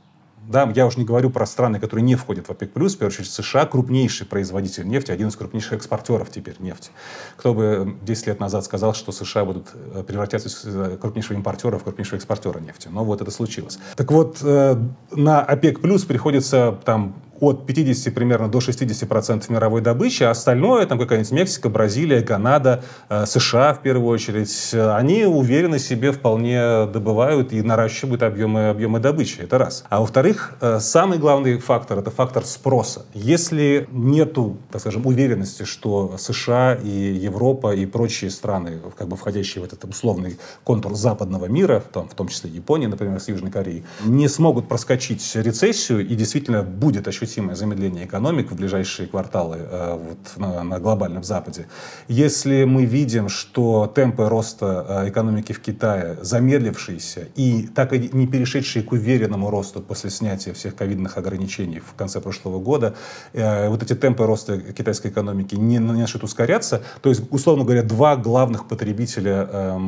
Да, 0.46 0.70
я 0.74 0.86
уже 0.86 0.98
не 0.98 1.04
говорю 1.04 1.30
про 1.30 1.46
страны, 1.46 1.78
которые 1.78 2.02
не 2.04 2.16
входят 2.16 2.48
в 2.48 2.50
ОПЕК+, 2.50 2.70
в 2.70 2.72
первую 2.72 3.06
очередь 3.06 3.30
США, 3.30 3.66
крупнейший 3.66 4.26
производитель 4.26 4.86
нефти, 4.86 5.12
один 5.12 5.28
из 5.28 5.36
крупнейших 5.36 5.74
экспортеров 5.74 6.28
теперь 6.30 6.56
нефти. 6.58 6.90
Кто 7.36 7.54
бы 7.54 7.96
10 8.02 8.26
лет 8.26 8.40
назад 8.40 8.64
сказал, 8.64 8.92
что 8.94 9.12
США 9.12 9.44
будут 9.44 9.68
э, 9.74 10.02
превратиться 10.02 10.48
из 10.48 10.98
крупнейшего 10.98 11.36
импортера 11.36 11.78
в 11.78 11.84
крупнейшего 11.84 12.16
экспортера 12.16 12.58
нефти. 12.58 12.88
Но 12.90 13.04
вот 13.04 13.22
это 13.22 13.30
случилось. 13.30 13.78
Так 13.96 14.10
вот, 14.10 14.42
на 14.42 15.40
ОПЕК+, 15.40 15.80
приходится 16.06 16.78
там 16.84 17.14
от 17.40 17.66
50 17.66 18.14
примерно 18.14 18.48
до 18.48 18.60
60 18.60 19.08
процентов 19.08 19.48
мировой 19.48 19.80
добычи, 19.80 20.22
а 20.22 20.30
остальное, 20.30 20.86
там 20.86 20.98
какая-нибудь 20.98 21.32
Мексика, 21.32 21.68
Бразилия, 21.70 22.20
Канада, 22.20 22.84
э, 23.08 23.24
США 23.26 23.72
в 23.72 23.82
первую 23.82 24.08
очередь, 24.08 24.74
они 24.74 25.24
уверенно 25.24 25.78
себе 25.78 26.12
вполне 26.12 26.86
добывают 26.86 27.52
и 27.52 27.62
наращивают 27.62 28.22
объемы, 28.22 28.68
объемы 28.68 29.00
добычи. 29.00 29.40
Это 29.40 29.58
раз. 29.58 29.84
А 29.88 30.00
во-вторых, 30.00 30.54
э, 30.60 30.78
самый 30.80 31.18
главный 31.18 31.58
фактор– 31.58 31.98
это 32.00 32.10
фактор 32.10 32.44
спроса. 32.44 33.06
Если 33.14 33.88
нету, 33.90 34.58
так 34.70 34.82
скажем, 34.82 35.06
уверенности, 35.06 35.62
что 35.62 36.16
США 36.18 36.74
и 36.74 36.88
Европа 36.88 37.74
и 37.74 37.86
прочие 37.86 38.30
страны, 38.30 38.80
как 38.96 39.08
бы 39.08 39.16
входящие 39.16 39.62
в 39.62 39.64
этот 39.64 39.84
условный 39.84 40.38
контур 40.64 40.94
западного 40.94 41.46
мира, 41.46 41.82
там, 41.92 42.08
в 42.08 42.14
том 42.14 42.28
числе 42.28 42.50
Япония, 42.50 42.88
например, 42.88 43.18
с 43.18 43.28
Южной 43.28 43.50
Кореей, 43.50 43.84
не 44.04 44.28
смогут 44.28 44.68
проскочить 44.68 45.34
рецессию 45.34 46.06
и 46.06 46.14
действительно 46.14 46.62
будет 46.62 47.08
ощущение 47.08 47.29
ощутимое 47.30 47.54
замедление 47.54 48.06
экономик 48.06 48.50
в 48.50 48.56
ближайшие 48.56 49.06
кварталы 49.06 49.58
э, 49.60 49.94
вот, 49.94 50.18
на, 50.36 50.64
на 50.64 50.80
глобальном 50.80 51.22
Западе. 51.22 51.66
Если 52.08 52.64
мы 52.64 52.84
видим, 52.84 53.28
что 53.28 53.86
темпы 53.86 54.28
роста 54.28 55.04
э, 55.04 55.08
экономики 55.10 55.52
в 55.52 55.60
Китае 55.60 56.18
замедлившиеся 56.22 57.28
и 57.36 57.68
так 57.68 57.92
и 57.92 58.10
не 58.12 58.26
перешедшие 58.26 58.82
к 58.82 58.92
уверенному 58.92 59.48
росту 59.48 59.80
после 59.80 60.10
снятия 60.10 60.52
всех 60.52 60.74
ковидных 60.74 61.18
ограничений 61.18 61.78
в 61.78 61.94
конце 61.94 62.20
прошлого 62.20 62.58
года, 62.58 62.94
э, 63.32 63.68
вот 63.68 63.82
эти 63.82 63.94
темпы 63.94 64.26
роста 64.26 64.58
китайской 64.58 65.08
экономики 65.08 65.54
не, 65.54 65.78
начнут 65.78 66.24
ускоряться, 66.24 66.82
то 67.00 67.10
есть, 67.10 67.22
условно 67.30 67.64
говоря, 67.64 67.82
два 67.82 68.16
главных 68.16 68.66
потребителя 68.66 69.48
э, 69.50 69.78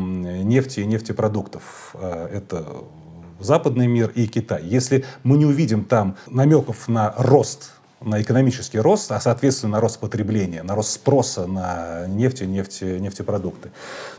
нефти 0.45 0.81
и 0.81 0.87
нефтепродуктов 0.87 1.95
э, 1.95 2.29
это 2.35 2.65
западный 3.45 3.87
мир 3.87 4.11
и 4.15 4.27
Китай. 4.27 4.63
Если 4.65 5.05
мы 5.23 5.39
не 5.39 5.47
увидим 5.47 5.85
там 5.85 6.17
намеков 6.29 6.89
на 6.89 7.15
рост 7.17 7.73
на 8.05 8.21
экономический 8.21 8.79
рост, 8.79 9.11
а 9.13 9.21
соответственно 9.21 9.73
на 9.73 9.81
рост 9.81 10.01
потребления, 10.01 10.63
на 10.63 10.75
рост 10.75 10.91
спроса 10.91 11.47
на 11.47 12.07
нефть 12.09 12.43
и 12.43 12.47
нефть, 12.47 12.83
нефтепродукты, 12.83 13.71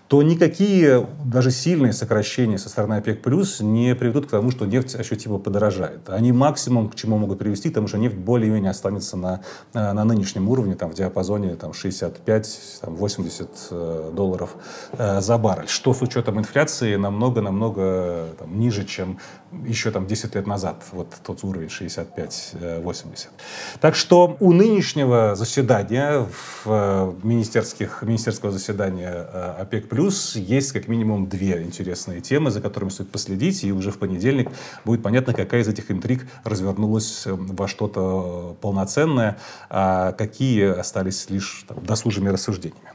то 0.08 0.22
никакие 0.22 1.08
даже 1.26 1.50
сильные 1.52 1.94
сокращения 1.94 2.58
со 2.58 2.70
стороны 2.70 2.96
ОПЕК+, 2.96 3.22
плюс 3.22 3.62
не 3.62 3.96
приведут 3.96 4.28
к 4.28 4.30
тому, 4.30 4.52
что 4.52 4.66
нефть 4.66 4.96
ощутимо 4.96 5.40
подорожает. 5.40 6.10
Они 6.10 6.32
максимум 6.32 6.90
к 6.90 6.96
чему 6.96 7.18
могут 7.18 7.40
привести, 7.40 7.70
потому 7.70 7.88
что 7.88 7.98
нефть 7.98 8.16
более-менее 8.16 8.72
останется 8.72 9.18
на, 9.18 9.42
на 9.74 10.04
нынешнем 10.04 10.50
уровне, 10.50 10.76
там, 10.76 10.92
в 10.92 10.94
диапазоне 10.94 11.56
там, 11.56 11.72
65-80 11.72 13.50
э, 13.72 14.12
долларов 14.14 14.56
э, 14.92 15.22
за 15.22 15.38
баррель, 15.38 15.68
что 15.68 15.94
с 15.94 16.02
учетом 16.02 16.40
инфляции 16.40 16.96
намного-намного 16.96 18.28
ниже, 18.48 18.86
чем 18.86 19.20
еще 19.66 19.92
там 19.92 20.08
10 20.08 20.36
лет 20.36 20.48
назад, 20.48 20.84
вот 20.92 21.08
тот 21.24 21.44
уровень 21.44 21.68
65-80. 21.68 23.28
Так 23.80 23.96
что 23.96 24.38
у 24.40 24.52
нынешнего 24.52 25.36
заседания, 25.36 26.26
в 26.26 26.64
э, 26.66 27.14
министерских, 27.24 28.02
министерского 28.02 28.52
заседания 28.52 29.28
э, 29.32 29.56
ОПЕК+, 29.62 29.88
плюс 29.94 30.36
есть 30.36 30.72
как 30.72 30.88
минимум 30.88 31.30
две 31.30 31.62
интересные 31.62 32.20
темы, 32.20 32.50
за 32.50 32.62
которыми 32.62 32.90
стоит 32.90 33.12
последить, 33.12 33.64
и 33.64 33.72
уже 33.72 33.92
в 33.92 34.00
понедельник 34.00 34.50
будет 34.86 35.04
понятно, 35.04 35.36
какая 35.36 35.62
из 35.62 35.68
этих 35.68 35.92
интриг 35.92 36.26
развернулась 36.44 37.28
э, 37.28 37.32
во 37.32 37.68
что-то 37.68 38.58
полноценное, 38.60 39.38
а 39.70 40.14
какие 40.14 40.80
остались 40.80 41.30
лишь 41.30 41.66
там, 41.68 41.86
досужими 41.86 42.30
рассуждениями. 42.30 42.90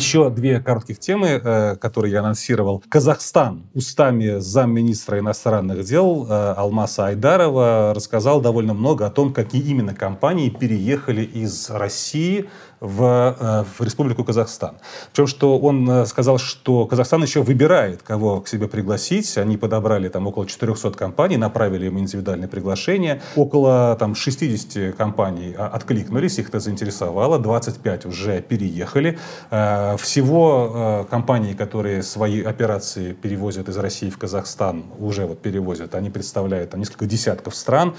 Еще 0.00 0.30
две 0.30 0.60
коротких 0.60 0.98
темы, 0.98 1.28
э, 1.44 1.76
которые 1.76 2.12
я 2.12 2.20
анонсировал. 2.20 2.82
Казахстан 2.88 3.66
устами 3.74 4.38
замминистра 4.38 5.18
иностранных 5.18 5.84
дел 5.84 6.26
э, 6.26 6.54
Алмаса 6.56 7.08
Айдарова 7.08 7.92
рассказал 7.94 8.40
довольно 8.40 8.72
много 8.72 9.04
о 9.04 9.10
том, 9.10 9.30
какие 9.34 9.60
именно 9.60 9.94
компании 9.94 10.48
переехали 10.48 11.22
из 11.22 11.68
России 11.68 12.48
в, 12.80 13.36
э, 13.38 13.64
в 13.78 13.84
Республику 13.84 14.24
Казахстан. 14.24 14.76
Причем, 15.12 15.26
что 15.26 15.58
он 15.58 15.88
э, 15.88 16.06
сказал, 16.06 16.38
что 16.38 16.86
Казахстан 16.86 17.22
еще 17.22 17.42
выбирает, 17.42 18.02
кого 18.02 18.40
к 18.40 18.48
себе 18.48 18.68
пригласить. 18.68 19.36
Они 19.36 19.56
подобрали 19.56 20.08
там 20.08 20.26
около 20.26 20.46
400 20.46 20.92
компаний, 20.92 21.36
направили 21.36 21.86
им 21.86 21.98
индивидуальные 21.98 22.48
приглашения. 22.48 23.20
Около 23.36 23.96
там 23.98 24.14
60 24.14 24.96
компаний 24.96 25.54
а, 25.56 25.68
откликнулись, 25.68 26.38
их 26.38 26.48
это 26.48 26.60
заинтересовало. 26.60 27.38
25 27.38 28.06
уже 28.06 28.40
переехали. 28.40 29.18
Э, 29.50 29.96
всего 29.98 31.06
компании, 31.10 31.52
которые 31.52 32.02
свои 32.02 32.42
операции 32.42 33.12
перевозят 33.12 33.68
из 33.68 33.76
России 33.76 34.08
в 34.08 34.18
Казахстан, 34.18 34.84
уже 34.98 35.26
вот 35.26 35.40
перевозят, 35.40 35.94
они 35.94 36.10
представляют 36.10 36.70
там, 36.70 36.80
несколько 36.80 37.06
десятков 37.06 37.54
стран. 37.54 37.94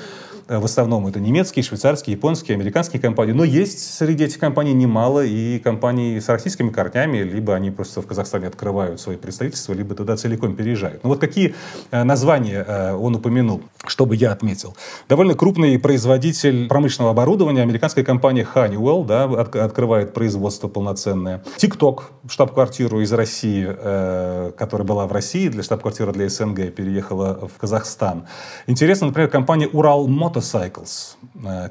В 0.47 0.65
основном 0.65 1.07
это 1.07 1.19
немецкие, 1.19 1.63
швейцарские, 1.63 2.15
японские, 2.15 2.55
американские 2.55 3.01
компании. 3.01 3.31
Но 3.31 3.43
есть 3.43 3.95
среди 3.95 4.25
этих 4.25 4.39
компаний 4.39 4.70
компаний 4.71 4.73
немало, 4.73 5.25
и 5.25 5.59
компаний 5.59 6.19
с 6.19 6.29
российскими 6.29 6.69
корнями, 6.69 7.17
либо 7.17 7.55
они 7.55 7.71
просто 7.71 8.01
в 8.01 8.07
Казахстане 8.07 8.47
открывают 8.47 8.99
свои 8.99 9.17
представительства, 9.17 9.73
либо 9.73 9.95
туда 9.95 10.15
целиком 10.15 10.55
переезжают. 10.55 11.03
Ну 11.03 11.09
вот 11.09 11.19
какие 11.19 11.53
э, 11.91 12.03
названия 12.03 12.65
э, 12.67 12.93
он 12.93 13.15
упомянул, 13.15 13.61
чтобы 13.87 14.15
я 14.15 14.31
отметил. 14.31 14.75
Довольно 15.09 15.33
крупный 15.33 15.77
производитель 15.79 16.67
промышленного 16.67 17.11
оборудования, 17.11 17.63
американская 17.63 18.05
компания 18.05 18.47
Honeywell, 18.55 19.05
да, 19.05 19.25
от, 19.25 19.55
открывает 19.55 20.13
производство 20.13 20.69
полноценное. 20.69 21.43
TikTok, 21.57 22.01
штаб-квартиру 22.29 23.01
из 23.01 23.13
России, 23.13 23.67
э, 23.67 24.51
которая 24.57 24.87
была 24.87 25.05
в 25.05 25.11
России, 25.11 25.49
для 25.49 25.63
штаб-квартиры 25.63 26.13
для 26.13 26.29
СНГ, 26.29 26.73
переехала 26.73 27.47
в 27.47 27.59
Казахстан. 27.59 28.23
Интересно, 28.67 29.07
например, 29.07 29.29
компания 29.29 29.67
Ural 29.67 30.07
Motorcycles, 30.07 31.15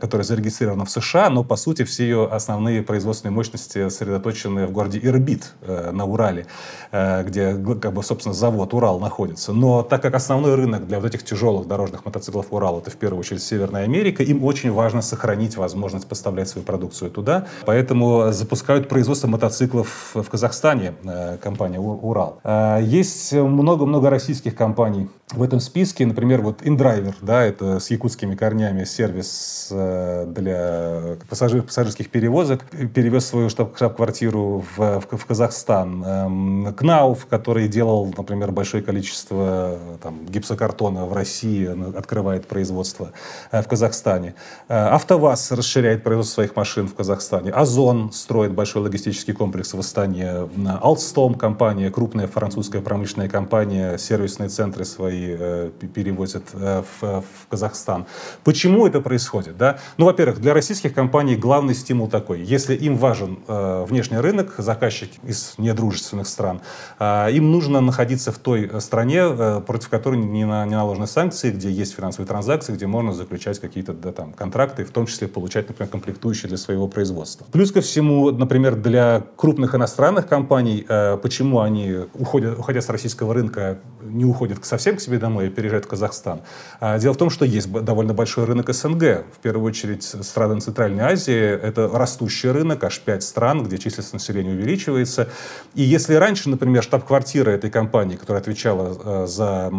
которая 0.00 0.24
зарегистрирована 0.24 0.84
в 0.84 0.90
США, 0.90 1.30
но, 1.30 1.44
по 1.44 1.56
сути, 1.56 1.84
все 1.84 2.04
ее 2.04 2.26
основные 2.26 2.82
производственные 2.82 3.34
мощности 3.34 3.88
сосредоточены 3.88 4.66
в 4.66 4.72
городе 4.72 4.98
Ирбит 5.02 5.52
э, 5.62 5.90
на 5.92 6.04
Урале, 6.04 6.46
э, 6.92 7.22
где, 7.24 7.54
как 7.54 7.92
бы, 7.92 8.02
собственно, 8.02 8.34
завод 8.34 8.74
Урал 8.74 8.98
находится. 8.98 9.52
Но 9.52 9.82
так 9.82 10.02
как 10.02 10.14
основной 10.14 10.54
рынок 10.54 10.86
для 10.86 10.98
вот 10.98 11.06
этих 11.06 11.22
тяжелых 11.24 11.68
дорожных 11.68 12.04
мотоциклов 12.04 12.46
Урал 12.50 12.80
это 12.80 12.90
в 12.90 12.96
первую 12.96 13.20
очередь 13.20 13.42
Северная 13.42 13.84
Америка, 13.84 14.22
им 14.22 14.44
очень 14.44 14.72
важно 14.72 15.02
сохранить 15.02 15.56
возможность 15.56 16.06
поставлять 16.08 16.48
свою 16.48 16.64
продукцию 16.64 17.10
туда. 17.10 17.46
Поэтому 17.64 18.32
запускают 18.32 18.88
производство 18.88 19.28
мотоциклов 19.28 20.10
в 20.14 20.24
Казахстане, 20.24 20.94
компания 21.42 21.78
Урал. 21.78 22.40
Есть 22.80 23.32
много-много 23.32 24.10
российских 24.10 24.54
компаний 24.54 25.08
в 25.32 25.42
этом 25.42 25.60
списке. 25.60 26.06
Например, 26.06 26.40
вот 26.40 26.62
InDriver, 26.62 27.14
да, 27.22 27.44
это 27.44 27.78
с 27.78 27.90
якутскими 27.90 28.34
корнями 28.34 28.84
сервис 28.84 29.59
для 29.68 31.16
пассажир, 31.28 31.62
пассажирских 31.62 32.10
перевозок, 32.10 32.64
перевез 32.94 33.26
свою 33.26 33.48
штаб-квартиру 33.48 34.64
в, 34.76 35.00
в, 35.00 35.16
в 35.16 35.26
Казахстан. 35.26 36.04
Эм, 36.04 36.74
Кнауф, 36.74 37.26
который 37.26 37.68
делал, 37.68 38.12
например, 38.16 38.50
большое 38.52 38.82
количество 38.82 39.78
там, 40.02 40.26
гипсокартона 40.26 41.06
в 41.06 41.12
России, 41.12 41.68
открывает 41.96 42.46
производство 42.46 43.12
э, 43.50 43.62
в 43.62 43.68
Казахстане. 43.68 44.34
Э, 44.68 44.88
АвтоВАЗ 44.88 45.52
расширяет 45.52 46.02
производство 46.02 46.34
своих 46.34 46.56
машин 46.56 46.88
в 46.88 46.94
Казахстане. 46.94 47.50
Озон 47.50 48.12
строит 48.12 48.52
большой 48.52 48.82
логистический 48.82 49.34
комплекс 49.34 49.74
в 49.74 49.78
Астане. 49.78 50.48
Alstom 50.82 51.36
компания, 51.36 51.90
крупная 51.90 52.26
французская 52.26 52.80
промышленная 52.80 53.28
компания, 53.28 53.98
сервисные 53.98 54.48
центры 54.48 54.84
свои 54.84 55.36
э, 55.38 55.70
перевозят 55.94 56.44
в, 56.52 56.84
в 57.00 57.48
Казахстан. 57.48 58.06
Почему 58.44 58.86
это 58.86 59.00
происходит? 59.00 59.49
Да? 59.56 59.78
Ну, 59.96 60.06
во-первых, 60.06 60.40
для 60.40 60.54
российских 60.54 60.94
компаний 60.94 61.36
главный 61.36 61.74
стимул 61.74 62.08
такой. 62.08 62.42
Если 62.42 62.74
им 62.74 62.96
важен 62.96 63.38
э, 63.46 63.84
внешний 63.88 64.18
рынок, 64.18 64.54
заказчик 64.58 65.10
из 65.24 65.54
недружественных 65.58 66.26
стран, 66.26 66.60
э, 66.98 67.32
им 67.32 67.50
нужно 67.50 67.80
находиться 67.80 68.32
в 68.32 68.38
той 68.38 68.70
стране, 68.80 69.20
э, 69.20 69.60
против 69.66 69.88
которой 69.88 70.18
не, 70.18 70.44
на, 70.44 70.64
не 70.66 70.74
наложены 70.74 71.06
санкции, 71.06 71.50
где 71.50 71.70
есть 71.70 71.94
финансовые 71.94 72.26
транзакции, 72.26 72.72
где 72.72 72.86
можно 72.86 73.12
заключать 73.12 73.58
какие-то 73.58 73.92
да, 73.92 74.12
там, 74.12 74.32
контракты, 74.32 74.84
в 74.84 74.90
том 74.90 75.06
числе 75.06 75.28
получать, 75.28 75.68
например, 75.68 75.90
комплектующие 75.90 76.48
для 76.48 76.58
своего 76.58 76.88
производства. 76.88 77.46
Плюс 77.52 77.72
ко 77.72 77.80
всему, 77.80 78.30
например, 78.30 78.76
для 78.76 79.22
крупных 79.36 79.74
иностранных 79.74 80.26
компаний, 80.26 80.84
э, 80.88 81.16
почему 81.16 81.60
они, 81.60 81.96
уходят, 82.14 82.58
уходя 82.58 82.80
с 82.80 82.88
российского 82.88 83.34
рынка, 83.34 83.78
не 84.02 84.24
уходят 84.24 84.64
совсем 84.64 84.96
к 84.96 85.00
себе 85.00 85.18
домой 85.18 85.46
и 85.46 85.50
переезжают 85.50 85.84
в 85.84 85.88
Казахстан? 85.88 86.40
Э, 86.80 86.98
дело 86.98 87.14
в 87.14 87.16
том, 87.16 87.30
что 87.30 87.44
есть 87.44 87.70
довольно 87.70 88.14
большой 88.14 88.44
рынок 88.44 88.72
СНГ, 88.72 89.24
в 89.32 89.38
первую 89.40 89.66
очередь 89.66 90.02
страны 90.02 90.60
Центральной 90.60 91.04
Азии, 91.04 91.34
это 91.34 91.88
растущий 91.88 92.50
рынок, 92.50 92.84
аж 92.84 93.00
пять 93.00 93.22
стран, 93.22 93.64
где 93.64 93.78
численность 93.78 94.12
населения 94.12 94.50
увеличивается. 94.50 95.28
И 95.74 95.82
если 95.82 96.14
раньше, 96.14 96.50
например, 96.50 96.82
штаб-квартира 96.82 97.50
этой 97.50 97.70
компании, 97.70 98.16
которая 98.16 98.42
отвечала 98.42 98.96
э, 99.02 99.26
за 99.26 99.70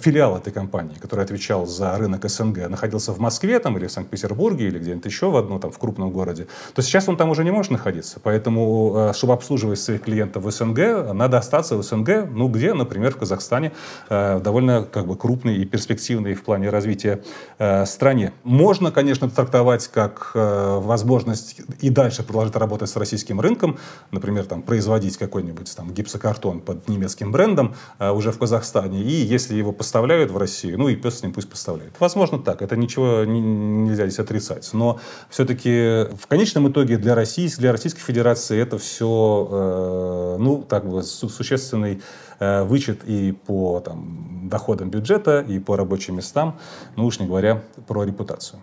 филиал 0.00 0.36
этой 0.36 0.52
компании, 0.52 0.96
который 1.00 1.24
отвечал 1.24 1.66
за 1.66 1.96
рынок 1.96 2.28
СНГ, 2.28 2.68
находился 2.68 3.12
в 3.12 3.18
Москве 3.18 3.58
там, 3.58 3.76
или 3.78 3.86
в 3.86 3.92
Санкт-Петербурге, 3.92 4.68
или 4.68 4.78
где-нибудь 4.78 5.06
еще 5.06 5.30
в 5.30 5.36
одном 5.36 5.60
там, 5.60 5.70
в 5.70 5.78
крупном 5.78 6.10
городе, 6.10 6.46
то 6.74 6.82
сейчас 6.82 7.08
он 7.08 7.16
там 7.16 7.30
уже 7.30 7.44
не 7.44 7.50
может 7.50 7.72
находиться. 7.72 8.20
Поэтому, 8.22 9.10
э, 9.10 9.12
чтобы 9.14 9.32
обслуживать 9.32 9.78
своих 9.78 10.02
клиентов 10.02 10.44
в 10.44 10.50
СНГ, 10.50 11.12
надо 11.14 11.38
остаться 11.38 11.76
в 11.76 11.82
СНГ, 11.82 12.28
ну 12.30 12.48
где, 12.48 12.74
например, 12.74 13.12
в 13.12 13.16
Казахстане, 13.16 13.72
э, 14.08 14.40
довольно 14.40 14.84
как 14.84 15.06
бы 15.06 15.16
крупный 15.16 15.56
и 15.56 15.64
перспективный 15.64 16.34
в 16.34 16.42
плане 16.42 16.70
развития 16.70 17.22
стране. 17.86 18.32
Можно, 18.44 18.90
конечно, 18.96 19.28
трактовать 19.28 19.88
как 19.88 20.30
возможность 20.34 21.60
и 21.80 21.90
дальше 21.90 22.22
продолжать 22.22 22.56
работать 22.56 22.88
с 22.88 22.96
российским 22.96 23.40
рынком, 23.40 23.78
например, 24.10 24.46
там, 24.46 24.62
производить 24.62 25.16
какой-нибудь 25.18 25.74
там, 25.76 25.92
гипсокартон 25.92 26.60
под 26.60 26.88
немецким 26.88 27.32
брендом 27.32 27.74
а, 27.98 28.12
уже 28.12 28.32
в 28.32 28.38
Казахстане, 28.38 29.02
и 29.02 29.12
если 29.12 29.54
его 29.54 29.72
поставляют 29.72 30.30
в 30.30 30.38
Россию, 30.38 30.78
ну 30.78 30.88
и 30.88 30.96
пес 30.96 31.18
с 31.18 31.22
ним 31.22 31.32
пусть 31.32 31.50
поставляет. 31.50 31.94
Возможно 32.00 32.38
так, 32.38 32.62
это 32.62 32.76
ничего 32.76 33.24
не, 33.24 33.40
нельзя 33.40 34.06
здесь 34.06 34.18
отрицать, 34.18 34.68
но 34.72 34.98
все-таки 35.28 36.06
в 36.16 36.26
конечном 36.26 36.68
итоге 36.70 36.96
для 36.96 37.14
России, 37.14 37.50
для 37.58 37.72
Российской 37.72 38.00
Федерации 38.00 38.58
это 38.58 38.78
все, 38.78 39.48
э, 39.50 40.36
ну, 40.40 40.62
так 40.62 40.88
бы, 40.88 41.02
су 41.02 41.28
существенный 41.28 41.94
э, 41.94 42.00
вычет 42.40 43.04
и 43.04 43.32
по 43.32 43.80
там, 43.80 44.48
доходам 44.48 44.90
бюджета, 44.90 45.40
и 45.40 45.58
по 45.58 45.76
рабочим 45.76 46.16
местам, 46.16 46.58
ну 46.96 47.06
уж 47.06 47.18
не 47.18 47.26
говоря 47.26 47.62
про 47.86 48.04
репутацию. 48.04 48.60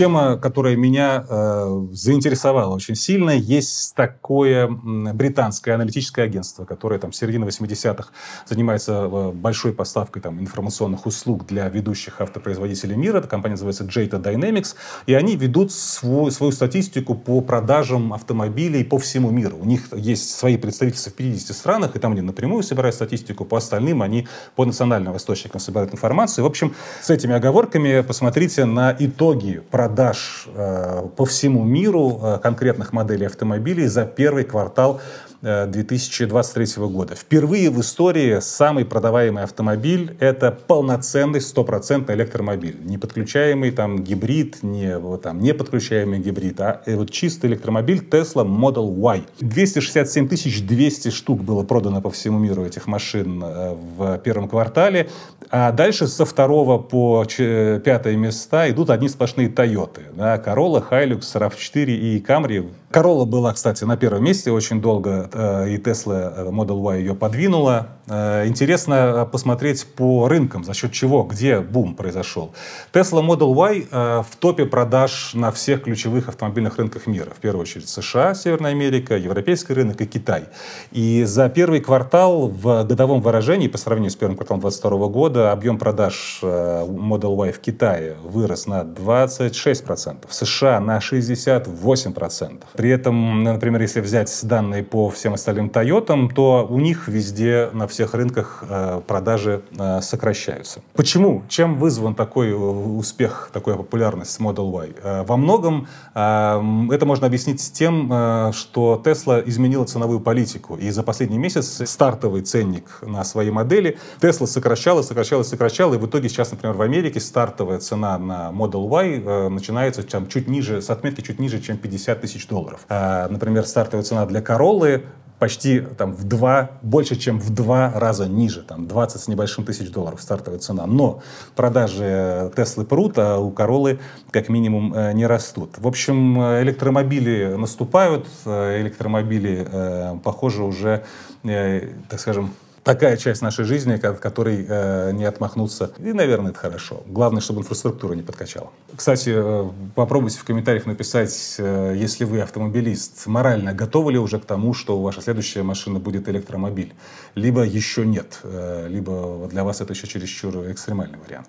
Тема, 0.00 0.38
которая 0.38 0.76
меня 0.76 1.26
э, 1.28 1.86
заинтересовала 1.92 2.74
очень 2.74 2.94
сильно. 2.94 3.32
Есть 3.32 3.94
такое 3.94 4.66
британское 4.66 5.74
аналитическое 5.74 6.24
агентство, 6.24 6.64
которое 6.64 6.98
там 6.98 7.12
с 7.12 7.18
середины 7.18 7.44
80-х 7.44 8.08
занимается 8.46 8.92
э, 8.92 9.32
большой 9.32 9.74
поставкой 9.74 10.22
там, 10.22 10.40
информационных 10.40 11.04
услуг 11.04 11.44
для 11.46 11.68
ведущих 11.68 12.22
автопроизводителей 12.22 12.96
мира. 12.96 13.18
Эта 13.18 13.28
компания 13.28 13.56
называется 13.56 13.84
Jata 13.84 14.18
Dynamics. 14.22 14.74
И 15.04 15.12
они 15.12 15.36
ведут 15.36 15.70
свой, 15.70 16.32
свою 16.32 16.52
статистику 16.52 17.14
по 17.14 17.42
продажам 17.42 18.14
автомобилей 18.14 18.84
по 18.84 18.96
всему 18.96 19.30
миру. 19.30 19.58
У 19.60 19.66
них 19.66 19.92
есть 19.92 20.30
свои 20.30 20.56
представительства 20.56 21.10
в 21.10 21.14
50 21.14 21.54
странах, 21.54 21.94
и 21.94 21.98
там 21.98 22.12
они 22.12 22.22
напрямую 22.22 22.62
собирают 22.62 22.94
статистику. 22.94 23.44
По 23.44 23.58
остальным 23.58 24.00
они 24.00 24.26
по 24.56 24.64
национальным 24.64 25.14
источникам 25.18 25.60
собирают 25.60 25.92
информацию. 25.92 26.42
В 26.42 26.48
общем, 26.48 26.74
с 27.02 27.10
этими 27.10 27.34
оговорками 27.34 28.00
посмотрите 28.00 28.64
на 28.64 28.96
итоги 28.98 29.60
продаж 29.70 29.89
продаж 29.90 30.46
э, 30.54 31.08
по 31.16 31.24
всему 31.24 31.64
миру 31.64 32.20
э, 32.22 32.38
конкретных 32.42 32.92
моделей 32.92 33.26
автомобилей 33.26 33.88
за 33.88 34.04
первый 34.04 34.44
квартал 34.44 35.00
2023 35.42 36.66
э, 36.76 36.86
года. 36.88 37.14
Впервые 37.14 37.70
в 37.70 37.80
истории 37.80 38.40
самый 38.40 38.84
продаваемый 38.84 39.44
автомобиль– 39.44 40.16
это 40.20 40.50
полноценный 40.52 41.40
стопроцентный 41.40 42.14
электромобиль. 42.14 42.76
Не 42.84 42.98
подключаемый 42.98 43.70
там 43.70 44.02
гибрид, 44.02 44.62
не, 44.62 44.98
вот, 44.98 45.22
там, 45.22 45.40
не 45.40 45.54
подключаемый 45.54 46.18
гибрид, 46.18 46.60
а 46.60 46.82
вот 46.86 47.10
чистый 47.10 47.46
электромобиль 47.46 48.06
Tesla 48.10 48.44
Model 48.44 48.90
Y. 48.90 49.24
267 49.40 50.28
200 50.66 51.10
штук 51.10 51.42
было 51.42 51.62
продано 51.62 52.00
по 52.00 52.10
всему 52.10 52.38
миру 52.38 52.64
этих 52.64 52.86
машин 52.86 53.42
э, 53.42 53.74
в 53.96 54.18
первом 54.18 54.48
квартале. 54.48 55.08
А 55.50 55.72
дальше 55.72 56.06
со 56.06 56.24
второго 56.24 56.78
по 56.78 57.24
пятое 57.24 58.16
места 58.16 58.70
идут 58.70 58.90
одни 58.90 59.08
сплошные 59.08 59.48
Toyota. 59.48 60.00
Да, 60.14 60.36
Corolla, 60.36 60.84
Hilux, 60.90 61.20
RAV4 61.34 61.86
и 61.86 62.20
Camry 62.20 62.68
Corolla 62.90 63.24
была, 63.24 63.52
кстати, 63.52 63.84
на 63.84 63.96
первом 63.96 64.24
месте 64.24 64.50
очень 64.50 64.80
долго, 64.80 65.29
э, 65.29 65.29
и 65.34 65.76
Tesla 65.78 66.32
э, 66.36 66.50
Model 66.50 66.80
Y 66.80 67.00
ее 67.00 67.14
подвинула. 67.14 67.88
Э, 68.06 68.46
интересно 68.46 69.28
посмотреть 69.30 69.86
по 69.86 70.28
рынкам, 70.28 70.64
за 70.64 70.74
счет 70.74 70.92
чего, 70.92 71.22
где 71.22 71.60
бум 71.60 71.94
произошел. 71.94 72.52
Tesla 72.92 73.24
Model 73.24 73.54
Y 73.54 73.86
в 73.90 74.36
топе 74.38 74.66
продаж 74.66 75.32
на 75.34 75.50
всех 75.50 75.82
ключевых 75.82 76.28
автомобильных 76.28 76.78
рынках 76.78 77.06
мира. 77.06 77.30
В 77.36 77.40
первую 77.40 77.62
очередь 77.62 77.88
США, 77.88 78.34
Северная 78.34 78.72
Америка, 78.72 79.16
европейский 79.16 79.74
рынок 79.74 80.00
и 80.00 80.06
Китай. 80.06 80.44
И 80.92 81.24
за 81.24 81.48
первый 81.48 81.80
квартал 81.80 82.48
в 82.48 82.84
годовом 82.84 83.20
выражении, 83.20 83.68
по 83.68 83.78
сравнению 83.78 84.10
с 84.10 84.16
первым 84.16 84.36
кварталом 84.36 84.60
2022 84.60 85.08
года, 85.08 85.52
объем 85.52 85.78
продаж 85.78 86.40
Model 86.42 87.34
Y 87.36 87.52
в 87.52 87.60
Китае 87.60 88.16
вырос 88.22 88.66
на 88.66 88.82
26%, 88.82 90.28
в 90.28 90.34
США 90.34 90.80
на 90.80 90.98
68%. 90.98 92.64
При 92.74 92.90
этом, 92.90 93.42
например, 93.42 93.82
если 93.82 94.00
взять 94.00 94.30
данные 94.42 94.82
по 94.82 95.10
всем 95.20 95.34
остальным 95.34 95.66
Toyota, 95.66 96.32
то 96.34 96.66
у 96.68 96.80
них 96.80 97.06
везде 97.06 97.68
на 97.74 97.86
всех 97.86 98.14
рынках 98.14 98.64
э, 98.66 99.02
продажи 99.06 99.62
э, 99.78 100.00
сокращаются. 100.00 100.80
Почему? 100.94 101.42
Чем 101.48 101.78
вызван 101.78 102.14
такой 102.14 102.54
успех, 102.54 103.50
такая 103.52 103.76
популярность 103.76 104.40
Model 104.40 104.70
Y? 104.70 105.24
Во 105.24 105.36
многом 105.36 105.88
это 106.14 107.02
можно 107.04 107.26
объяснить 107.26 107.72
тем, 107.72 108.08
что 108.52 109.00
Tesla 109.04 109.42
изменила 109.46 109.84
ценовую 109.84 110.20
политику. 110.20 110.76
И 110.76 110.90
за 110.90 111.02
последний 111.02 111.38
месяц 111.38 111.82
стартовый 111.88 112.42
ценник 112.42 112.84
на 113.02 113.24
своей 113.24 113.50
модели 113.50 113.98
Tesla 114.20 114.46
сокращала, 114.46 115.02
сокращала, 115.02 115.42
сокращала. 115.42 115.94
И 115.94 115.98
в 115.98 116.06
итоге 116.06 116.28
сейчас, 116.28 116.50
например, 116.50 116.76
в 116.76 116.82
Америке 116.82 117.20
стартовая 117.20 117.78
цена 117.78 118.18
на 118.18 118.50
Model 118.50 118.88
Y 118.88 119.50
начинается 119.50 120.02
там, 120.02 120.28
чуть 120.28 120.48
ниже, 120.48 120.80
с 120.80 120.90
отметки 120.90 121.20
чуть 121.20 121.38
ниже, 121.38 121.60
чем 121.60 121.76
50 121.76 122.20
тысяч 122.20 122.46
долларов. 122.46 122.80
Например, 122.88 123.66
стартовая 123.66 124.04
цена 124.04 124.26
для 124.26 124.40
Короллы 124.40 125.02
почти 125.40 125.80
там, 125.80 126.12
в 126.12 126.24
два, 126.24 126.70
больше, 126.82 127.16
чем 127.16 127.40
в 127.40 127.50
два 127.50 127.90
раза 127.94 128.28
ниже, 128.28 128.62
там 128.62 128.86
20 128.86 129.20
с 129.20 129.26
небольшим 129.26 129.64
тысяч 129.64 129.90
долларов 129.90 130.20
стартовая 130.20 130.60
цена. 130.60 130.86
Но 130.86 131.22
продажи 131.56 132.52
Теслы 132.54 132.84
прут, 132.84 133.18
а 133.18 133.38
у 133.38 133.50
Королы 133.50 133.98
как 134.30 134.50
минимум 134.50 134.94
э, 134.94 135.12
не 135.14 135.26
растут. 135.26 135.78
В 135.78 135.88
общем, 135.88 136.38
электромобили 136.62 137.54
наступают, 137.56 138.28
э, 138.44 138.82
электромобили, 138.82 139.66
э, 139.68 140.18
похоже, 140.22 140.62
уже, 140.62 141.04
так 141.42 142.20
скажем, 142.20 142.50
такая 142.82 143.16
часть 143.16 143.42
нашей 143.42 143.64
жизни, 143.64 143.94
от 143.94 144.18
которой 144.18 144.64
э, 144.68 145.12
не 145.12 145.24
отмахнуться. 145.24 145.92
И, 145.98 146.12
наверное, 146.12 146.50
это 146.50 146.60
хорошо. 146.60 147.02
Главное, 147.06 147.40
чтобы 147.40 147.60
инфраструктура 147.60 148.14
не 148.14 148.22
подкачала. 148.22 148.70
Кстати, 148.94 149.32
э, 149.34 149.70
попробуйте 149.94 150.38
в 150.38 150.44
комментариях 150.44 150.86
написать, 150.86 151.56
э, 151.58 151.94
если 151.96 152.24
вы 152.24 152.40
автомобилист, 152.40 153.26
морально 153.26 153.74
готовы 153.74 154.12
ли 154.12 154.18
уже 154.18 154.38
к 154.38 154.44
тому, 154.44 154.74
что 154.74 155.00
ваша 155.00 155.20
следующая 155.20 155.62
машина 155.62 155.98
будет 155.98 156.28
электромобиль? 156.28 156.94
Либо 157.34 157.62
еще 157.62 158.06
нет, 158.06 158.38
э, 158.42 158.86
либо 158.88 159.48
для 159.50 159.64
вас 159.64 159.80
это 159.80 159.92
еще 159.92 160.06
чересчур 160.06 160.70
экстремальный 160.70 161.18
вариант. 161.18 161.48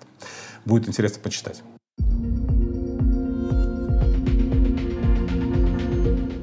Будет 0.64 0.88
интересно 0.88 1.20
почитать. 1.22 1.62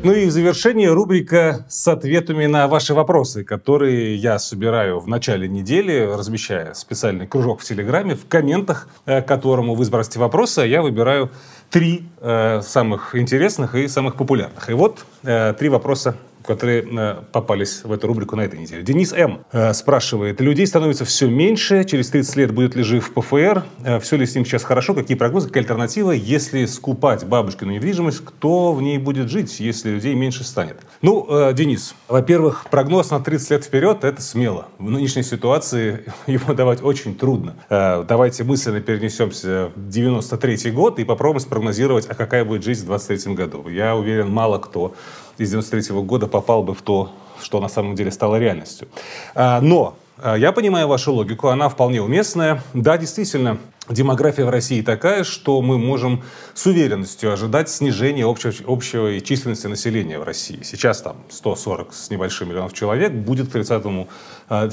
Ну 0.01 0.13
и 0.13 0.27
в 0.27 0.31
завершении 0.31 0.85
рубрика 0.85 1.65
с 1.67 1.85
ответами 1.85 2.45
на 2.45 2.69
ваши 2.69 2.93
вопросы, 2.93 3.43
которые 3.43 4.15
я 4.15 4.39
собираю 4.39 5.01
в 5.01 5.09
начале 5.09 5.49
недели, 5.49 5.99
размещая 5.99 6.73
специальный 6.73 7.27
кружок 7.27 7.59
в 7.59 7.65
Телеграме, 7.65 8.15
в 8.15 8.25
комментах, 8.25 8.87
э, 9.05 9.21
к 9.21 9.27
которому 9.27 9.75
вы 9.75 9.83
сбрасываете 9.83 10.19
вопросы, 10.19 10.59
а 10.59 10.65
я 10.65 10.81
выбираю 10.81 11.29
три 11.69 12.05
э, 12.21 12.61
самых 12.63 13.13
интересных 13.13 13.75
и 13.75 13.89
самых 13.89 14.15
популярных. 14.15 14.69
И 14.69 14.73
вот 14.73 15.05
э, 15.23 15.53
три 15.59 15.67
вопроса 15.67 16.15
которые 16.49 16.83
э, 16.83 17.15
попались 17.31 17.83
в 17.83 17.91
эту 17.91 18.07
рубрику 18.07 18.35
на 18.35 18.41
этой 18.41 18.59
неделе. 18.59 18.81
Денис 18.81 19.13
М. 19.13 19.45
Э, 19.51 19.71
спрашивает, 19.71 20.41
людей 20.41 20.65
становится 20.65 21.05
все 21.05 21.27
меньше, 21.29 21.83
через 21.83 22.09
30 22.09 22.35
лет 22.37 22.51
будет 22.55 22.75
ли 22.75 22.81
жив 22.81 23.13
ПФР, 23.13 23.65
э, 23.83 23.99
все 23.99 24.15
ли 24.15 24.25
с 24.25 24.33
ним 24.33 24.45
сейчас 24.45 24.63
хорошо, 24.63 24.95
какие 24.95 25.15
прогнозы, 25.15 25.47
какая 25.47 25.59
альтернатива, 25.59 26.09
если 26.09 26.65
скупать 26.65 27.23
бабушкину 27.23 27.73
недвижимость, 27.73 28.25
кто 28.25 28.73
в 28.73 28.81
ней 28.81 28.97
будет 28.97 29.29
жить, 29.29 29.59
если 29.59 29.91
людей 29.91 30.15
меньше 30.15 30.43
станет? 30.43 30.77
Ну, 31.03 31.53
Денис, 31.53 31.93
во-первых, 32.07 32.65
прогноз 32.71 33.11
на 33.11 33.19
30 33.19 33.51
лет 33.51 33.65
вперед– 33.65 33.99
это 34.03 34.19
смело. 34.19 34.65
В 34.79 34.89
нынешней 34.89 35.23
ситуации 35.23 36.03
его 36.25 36.55
давать 36.55 36.81
очень 36.81 37.13
трудно. 37.13 37.53
Давайте 37.69 38.43
мысленно 38.43 38.81
перенесемся 38.81 39.69
в 39.75 39.89
93 39.89 40.71
год 40.71 40.97
и 40.97 41.03
попробуем 41.03 41.41
спрогнозировать, 41.41 42.07
а 42.09 42.15
какая 42.15 42.43
будет 42.43 42.63
жизнь 42.63 42.85
в 42.85 42.87
23 42.87 43.35
году. 43.35 43.69
Я 43.69 43.95
уверен, 43.95 44.31
мало 44.31 44.57
кто 44.57 44.95
из 45.39 45.49
93 45.49 45.95
-го 45.95 46.03
года 46.03 46.27
попал 46.27 46.63
бы 46.63 46.73
в 46.73 46.81
то, 46.81 47.11
что 47.41 47.59
на 47.59 47.69
самом 47.69 47.95
деле 47.95 48.11
стало 48.11 48.37
реальностью. 48.37 48.87
А, 49.35 49.61
но 49.61 49.95
а, 50.17 50.35
я 50.37 50.51
понимаю 50.51 50.87
вашу 50.87 51.13
логику, 51.13 51.47
она 51.47 51.69
вполне 51.69 52.01
уместная. 52.01 52.61
Да, 52.73 52.97
действительно, 52.97 53.57
демография 53.89 54.45
в 54.45 54.49
России 54.49 54.81
такая, 54.81 55.23
что 55.23 55.61
мы 55.61 55.77
можем 55.77 56.23
с 56.53 56.65
уверенностью 56.65 57.31
ожидать 57.31 57.69
снижения 57.69 58.25
общего, 58.25 58.53
общей 58.67 59.21
численности 59.21 59.67
населения 59.67 60.19
в 60.19 60.23
России. 60.23 60.59
Сейчас 60.63 61.01
там 61.01 61.17
140 61.29 61.93
с 61.93 62.09
небольшим 62.09 62.49
миллионов 62.49 62.73
человек, 62.73 63.13
будет 63.13 63.47
к 63.47 63.51
30 63.51 63.83
а, 63.85 64.07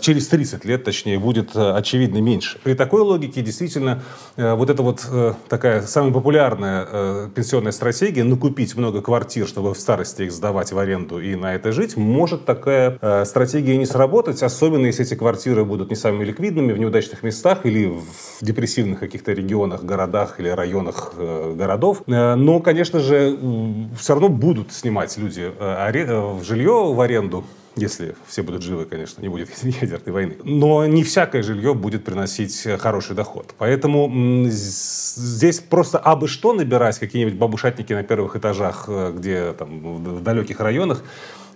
через 0.01 0.29
30 0.29 0.65
лет, 0.65 0.85
точнее, 0.85 1.19
будет 1.19 1.51
а, 1.55 1.77
очевидно 1.77 2.19
меньше. 2.19 2.59
При 2.63 2.75
такой 2.75 3.03
логике 3.03 3.43
действительно 3.43 4.03
э, 4.37 4.55
вот 4.55 4.71
эта 4.71 4.83
вот 4.83 5.07
э, 5.11 5.35
такая 5.49 5.83
самая 5.83 6.13
популярная 6.13 6.87
э, 6.91 7.29
пенсионная 7.35 7.73
стратегия, 7.73 8.25
накупить 8.25 8.77
много 8.77 9.03
квартир, 9.03 9.47
чтобы 9.47 9.75
в 9.75 9.79
старости 9.79 10.23
их 10.23 10.33
сдавать 10.33 10.73
в 10.73 10.79
аренду 10.79 11.21
и 11.21 11.35
на 11.35 11.55
это 11.55 11.73
жить, 11.73 11.97
может 11.97 12.45
такая 12.45 13.25
стратегия 13.25 13.77
не 13.77 13.87
сработать, 13.87 14.43
особенно 14.43 14.87
если 14.87 15.05
эти 15.05 15.15
квартиры 15.15 15.65
будут 15.65 15.91
не 15.91 15.97
самыми 15.97 16.25
ликвидными, 16.25 16.73
в 16.73 16.79
неудачных 16.79 17.23
местах 17.23 17.67
или 17.67 17.87
в 17.87 18.45
депрессивных 18.45 19.01
каких-то 19.01 19.33
регионах, 19.33 19.85
городах 19.85 20.41
или 20.41 20.49
районах 20.49 21.13
э, 21.17 21.55
городов. 21.57 22.03
Э, 22.07 22.35
но, 22.35 22.61
конечно 22.61 23.01
же, 23.01 23.39
все 23.99 24.15
равно 24.15 24.29
будут 24.29 24.73
снимать 24.73 25.17
люди 25.17 25.53
э, 25.59 26.41
жилье 26.43 26.93
в 26.93 27.01
аренду 27.01 27.45
если 27.77 28.17
все 28.27 28.43
будут 28.43 28.63
живы, 28.63 28.85
конечно, 28.87 29.23
не 29.23 29.29
будет 29.29 29.51
ядерной 29.63 30.13
войны. 30.13 30.37
Но 30.45 30.87
не 30.87 31.05
всякое 31.05 31.43
жилье 31.43 31.75
будет 31.75 32.05
приносить 32.05 32.67
хороший 32.79 33.15
доход. 33.15 33.55
Поэтому 33.59 34.47
здесь 34.49 35.61
просто 35.61 35.99
абы 35.99 36.27
что 36.29 36.53
набирать, 36.53 36.99
какие-нибудь 36.99 37.39
бабушатники 37.39 37.93
на 37.93 38.03
первых 38.03 38.37
этажах, 38.37 38.89
где 38.89 39.53
там 39.53 40.03
в 40.03 40.23
далеких 40.23 40.61
районах, 40.61 41.03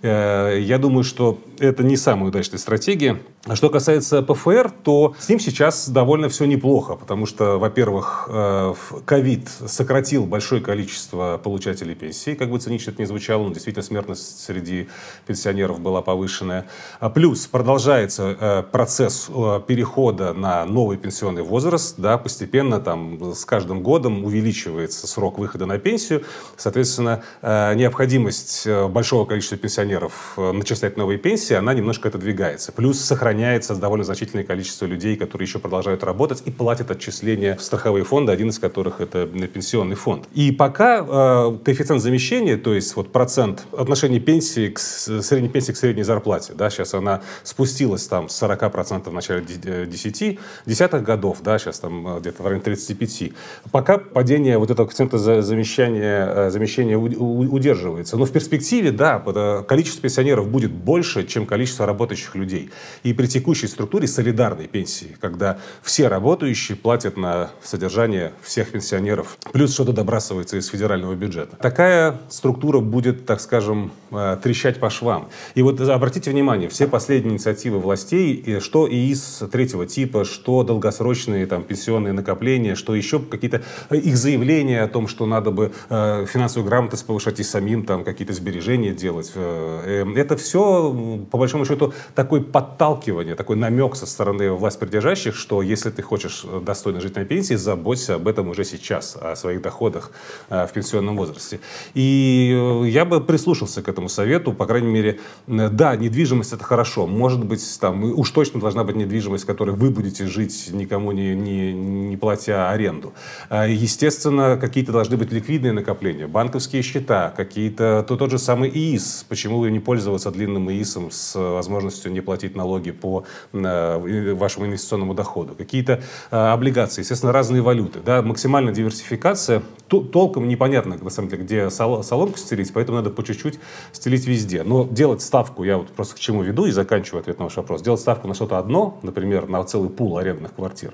Э, 0.01 0.57
я 0.59 0.77
думаю, 0.77 1.03
что 1.03 1.39
это 1.59 1.83
не 1.83 1.97
самая 1.97 2.29
удачная 2.29 2.59
стратегия. 2.59 3.19
Что 3.51 3.71
касается 3.71 4.21
ПФР, 4.21 4.71
то 4.83 5.15
с 5.17 5.27
ним 5.27 5.39
сейчас 5.39 5.89
довольно 5.89 6.29
все 6.29 6.45
неплохо, 6.45 6.95
потому 6.95 7.25
что, 7.25 7.57
во-первых, 7.57 8.29
э, 8.31 8.75
ковид 9.03 9.49
сократил 9.65 10.25
большое 10.25 10.61
количество 10.61 11.41
получателей 11.43 11.95
пенсии, 11.95 12.35
как 12.35 12.51
бы 12.51 12.59
цинично 12.59 12.91
это 12.91 13.01
ни 13.01 13.05
звучало, 13.05 13.47
но 13.47 13.51
действительно 13.51 13.83
смертность 13.83 14.43
среди 14.43 14.89
пенсионеров 15.25 15.79
была 15.79 16.03
повышенная. 16.03 16.67
А 16.99 17.09
плюс 17.09 17.47
продолжается 17.47 18.37
э, 18.39 18.63
процесс 18.71 19.25
перехода 19.65 20.33
на 20.33 20.63
новый 20.65 20.97
пенсионный 20.97 21.41
возраст, 21.41 21.95
да, 21.97 22.19
постепенно 22.19 22.79
там 22.79 23.33
с 23.33 23.43
каждым 23.43 23.81
годом 23.81 24.23
увеличивается 24.23 25.07
срок 25.07 25.39
выхода 25.39 25.65
на 25.65 25.79
пенсию, 25.79 26.23
соответственно, 26.57 27.23
необходимость 27.41 28.67
большого 28.67 29.25
количества 29.25 29.57
пенсионеров 29.57 30.33
э, 30.37 30.51
начислять 30.51 30.95
новые 30.95 31.17
пенсии, 31.17 31.55
она 31.55 31.73
немножко 31.73 32.09
отодвигается. 32.09 32.71
Плюс 32.71 32.99
сохраняется 32.99 33.30
довольно 33.79 34.03
значительное 34.03 34.43
количество 34.43 34.85
людей, 34.85 35.15
которые 35.15 35.45
еще 35.47 35.59
продолжают 35.59 36.03
работать 36.03 36.43
и 36.45 36.51
платят 36.51 36.91
отчисления 36.91 37.55
в 37.55 37.61
страховые 37.61 38.03
фонды, 38.03 38.31
один 38.31 38.49
из 38.49 38.59
которых 38.59 39.01
это 39.01 39.25
пенсионный 39.25 39.95
фонд. 39.95 40.27
И 40.33 40.51
пока 40.51 40.99
э, 40.99 41.57
коэффициент 41.63 42.01
замещения, 42.01 42.57
то 42.57 42.73
есть 42.73 42.95
вот 42.95 43.11
процент 43.11 43.65
отношения 43.77 44.19
пенсии 44.19 44.69
к 44.69 44.79
средней 44.79 45.49
пенсии 45.49 45.71
к 45.71 45.77
средней 45.77 46.03
зарплате, 46.03 46.53
да, 46.53 46.69
сейчас 46.69 46.93
она 46.93 47.21
спустилась 47.43 48.07
там 48.07 48.29
с 48.29 48.41
40% 48.41 49.09
в 49.09 49.13
начале 49.13 49.43
10 49.43 50.39
десятых 50.65 51.03
годов, 51.03 51.39
да, 51.43 51.57
сейчас 51.59 51.79
там 51.79 52.17
э, 52.17 52.19
где-то 52.19 52.43
в 52.43 52.45
районе 52.45 52.63
35. 52.63 53.31
Пока 53.71 53.97
падение 53.97 54.57
вот 54.57 54.71
этого 54.71 54.87
коэффициента 54.87 55.17
замещения, 55.41 56.47
э, 56.47 56.49
замещения 56.49 56.97
удерживается. 56.97 58.17
Но 58.17 58.25
в 58.25 58.31
перспективе, 58.31 58.91
да, 58.91 59.19
количество 59.67 60.01
пенсионеров 60.01 60.49
будет 60.49 60.71
больше, 60.71 61.25
чем 61.25 61.45
количество 61.45 61.85
работающих 61.85 62.35
людей. 62.35 62.69
И 63.03 63.13
при 63.21 63.27
текущей 63.27 63.67
структуре 63.67 64.07
солидарной 64.07 64.67
пенсии, 64.67 65.15
когда 65.21 65.59
все 65.83 66.07
работающие 66.07 66.75
платят 66.75 67.17
на 67.17 67.51
содержание 67.61 68.31
всех 68.41 68.71
пенсионеров, 68.71 69.37
плюс 69.53 69.75
что-то 69.75 69.93
добрасывается 69.93 70.57
из 70.57 70.65
федерального 70.65 71.13
бюджета. 71.13 71.55
Такая 71.57 72.19
структура 72.29 72.79
будет, 72.79 73.27
так 73.27 73.39
скажем, 73.39 73.91
э, 74.09 74.37
трещать 74.41 74.79
по 74.79 74.89
швам. 74.89 75.29
И 75.53 75.61
вот 75.61 75.79
обратите 75.81 76.31
внимание, 76.31 76.67
все 76.67 76.87
последние 76.87 77.33
инициативы 77.33 77.77
властей, 77.77 78.59
что 78.59 78.89
ИИС 78.89 79.43
третьего 79.51 79.85
типа, 79.85 80.25
что 80.25 80.63
долгосрочные 80.63 81.45
там, 81.45 81.61
пенсионные 81.61 82.13
накопления, 82.13 82.73
что 82.73 82.95
еще 82.95 83.19
какие-то 83.19 83.61
э, 83.91 83.97
их 83.97 84.17
заявления 84.17 84.81
о 84.81 84.87
том, 84.87 85.07
что 85.07 85.27
надо 85.27 85.51
бы 85.51 85.71
э, 85.89 86.25
финансовую 86.27 86.67
грамотность 86.67 87.05
повышать 87.05 87.39
и 87.39 87.43
самим 87.43 87.85
там 87.85 88.03
какие-то 88.03 88.33
сбережения 88.33 88.93
делать, 88.93 89.31
Эм, 89.35 90.15
это 90.15 90.37
все, 90.37 90.91
по 91.29 91.37
большому 91.37 91.65
счету, 91.65 91.93
такое 92.15 92.41
подталкивание, 92.41 93.10
такой 93.35 93.55
намек 93.55 93.95
со 93.95 94.05
стороны 94.05 94.51
власть 94.51 94.79
придержащих, 94.79 95.35
что 95.35 95.61
если 95.61 95.89
ты 95.89 96.01
хочешь 96.01 96.45
достойно 96.61 97.01
жить 97.01 97.15
на 97.15 97.25
пенсии, 97.25 97.55
заботься 97.55 98.15
об 98.15 98.27
этом 98.27 98.49
уже 98.49 98.63
сейчас, 98.63 99.17
о 99.19 99.35
своих 99.35 99.61
доходах 99.61 100.11
в 100.49 100.69
пенсионном 100.73 101.17
возрасте. 101.17 101.59
И 101.93 102.83
я 102.85 103.05
бы 103.05 103.21
прислушался 103.21 103.81
к 103.81 103.89
этому 103.89 104.09
совету, 104.09 104.53
по 104.53 104.65
крайней 104.65 104.89
мере, 104.89 105.19
да, 105.47 105.95
недвижимость 105.95 106.53
это 106.53 106.63
хорошо, 106.63 107.07
может 107.07 107.43
быть, 107.43 107.79
там, 107.79 108.03
уж 108.03 108.31
точно 108.31 108.59
должна 108.59 108.83
быть 108.83 108.95
недвижимость, 108.95 109.43
в 109.43 109.47
которой 109.47 109.75
вы 109.75 109.89
будете 109.89 110.27
жить, 110.27 110.69
никому 110.71 111.11
не, 111.11 111.35
не, 111.35 111.73
не 111.73 112.17
платя 112.17 112.69
аренду. 112.69 113.13
Естественно, 113.49 114.57
какие-то 114.57 114.91
должны 114.91 115.17
быть 115.17 115.31
ликвидные 115.31 115.73
накопления, 115.73 116.27
банковские 116.27 116.81
счета, 116.81 117.33
какие-то, 117.35 118.05
то, 118.07 118.17
тот 118.17 118.31
же 118.31 118.37
самый 118.37 118.69
ИИС. 118.69 119.25
Почему 119.27 119.65
не 119.65 119.79
пользоваться 119.79 120.31
длинным 120.31 120.69
ИИСом 120.69 121.11
с 121.11 121.35
возможностью 121.35 122.11
не 122.11 122.21
платить 122.21 122.55
налоги 122.55 122.91
по 123.01 123.25
э, 123.51 124.33
вашему 124.33 124.67
инвестиционному 124.67 125.13
доходу? 125.13 125.55
Какие-то 125.55 126.01
э, 126.31 126.35
облигации, 126.35 127.01
естественно, 127.01 127.33
разные 127.33 127.61
валюты. 127.61 127.99
Да? 128.05 128.21
Максимальная 128.21 128.73
диверсификация. 128.73 129.63
Толком 129.87 130.47
непонятно, 130.47 130.97
на 131.01 131.09
самом 131.09 131.29
деле, 131.29 131.43
где 131.43 131.69
соломку 131.69 132.37
стелить, 132.37 132.71
поэтому 132.71 132.99
надо 132.99 133.09
по 133.09 133.23
чуть-чуть 133.23 133.59
стелить 133.91 134.25
везде. 134.25 134.63
Но 134.63 134.87
делать 134.89 135.21
ставку, 135.21 135.63
я 135.63 135.77
вот 135.77 135.89
просто 135.89 136.15
к 136.15 136.19
чему 136.19 136.43
веду 136.43 136.65
и 136.65 136.71
заканчиваю 136.71 137.21
ответ 137.21 137.39
на 137.39 137.45
ваш 137.45 137.57
вопрос, 137.57 137.81
делать 137.81 137.99
ставку 137.99 138.27
на 138.27 138.33
что-то 138.33 138.57
одно, 138.57 138.99
например, 139.01 139.49
на 139.49 139.63
целый 139.63 139.89
пул 139.89 140.17
арендных 140.17 140.53
квартир, 140.53 140.93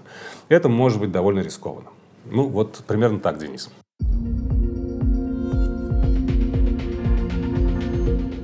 это 0.49 0.69
может 0.69 0.99
быть 0.99 1.11
довольно 1.11 1.41
рискованно. 1.41 1.89
Ну, 2.25 2.47
вот 2.47 2.83
примерно 2.87 3.19
так, 3.19 3.37
Денис. 3.37 3.69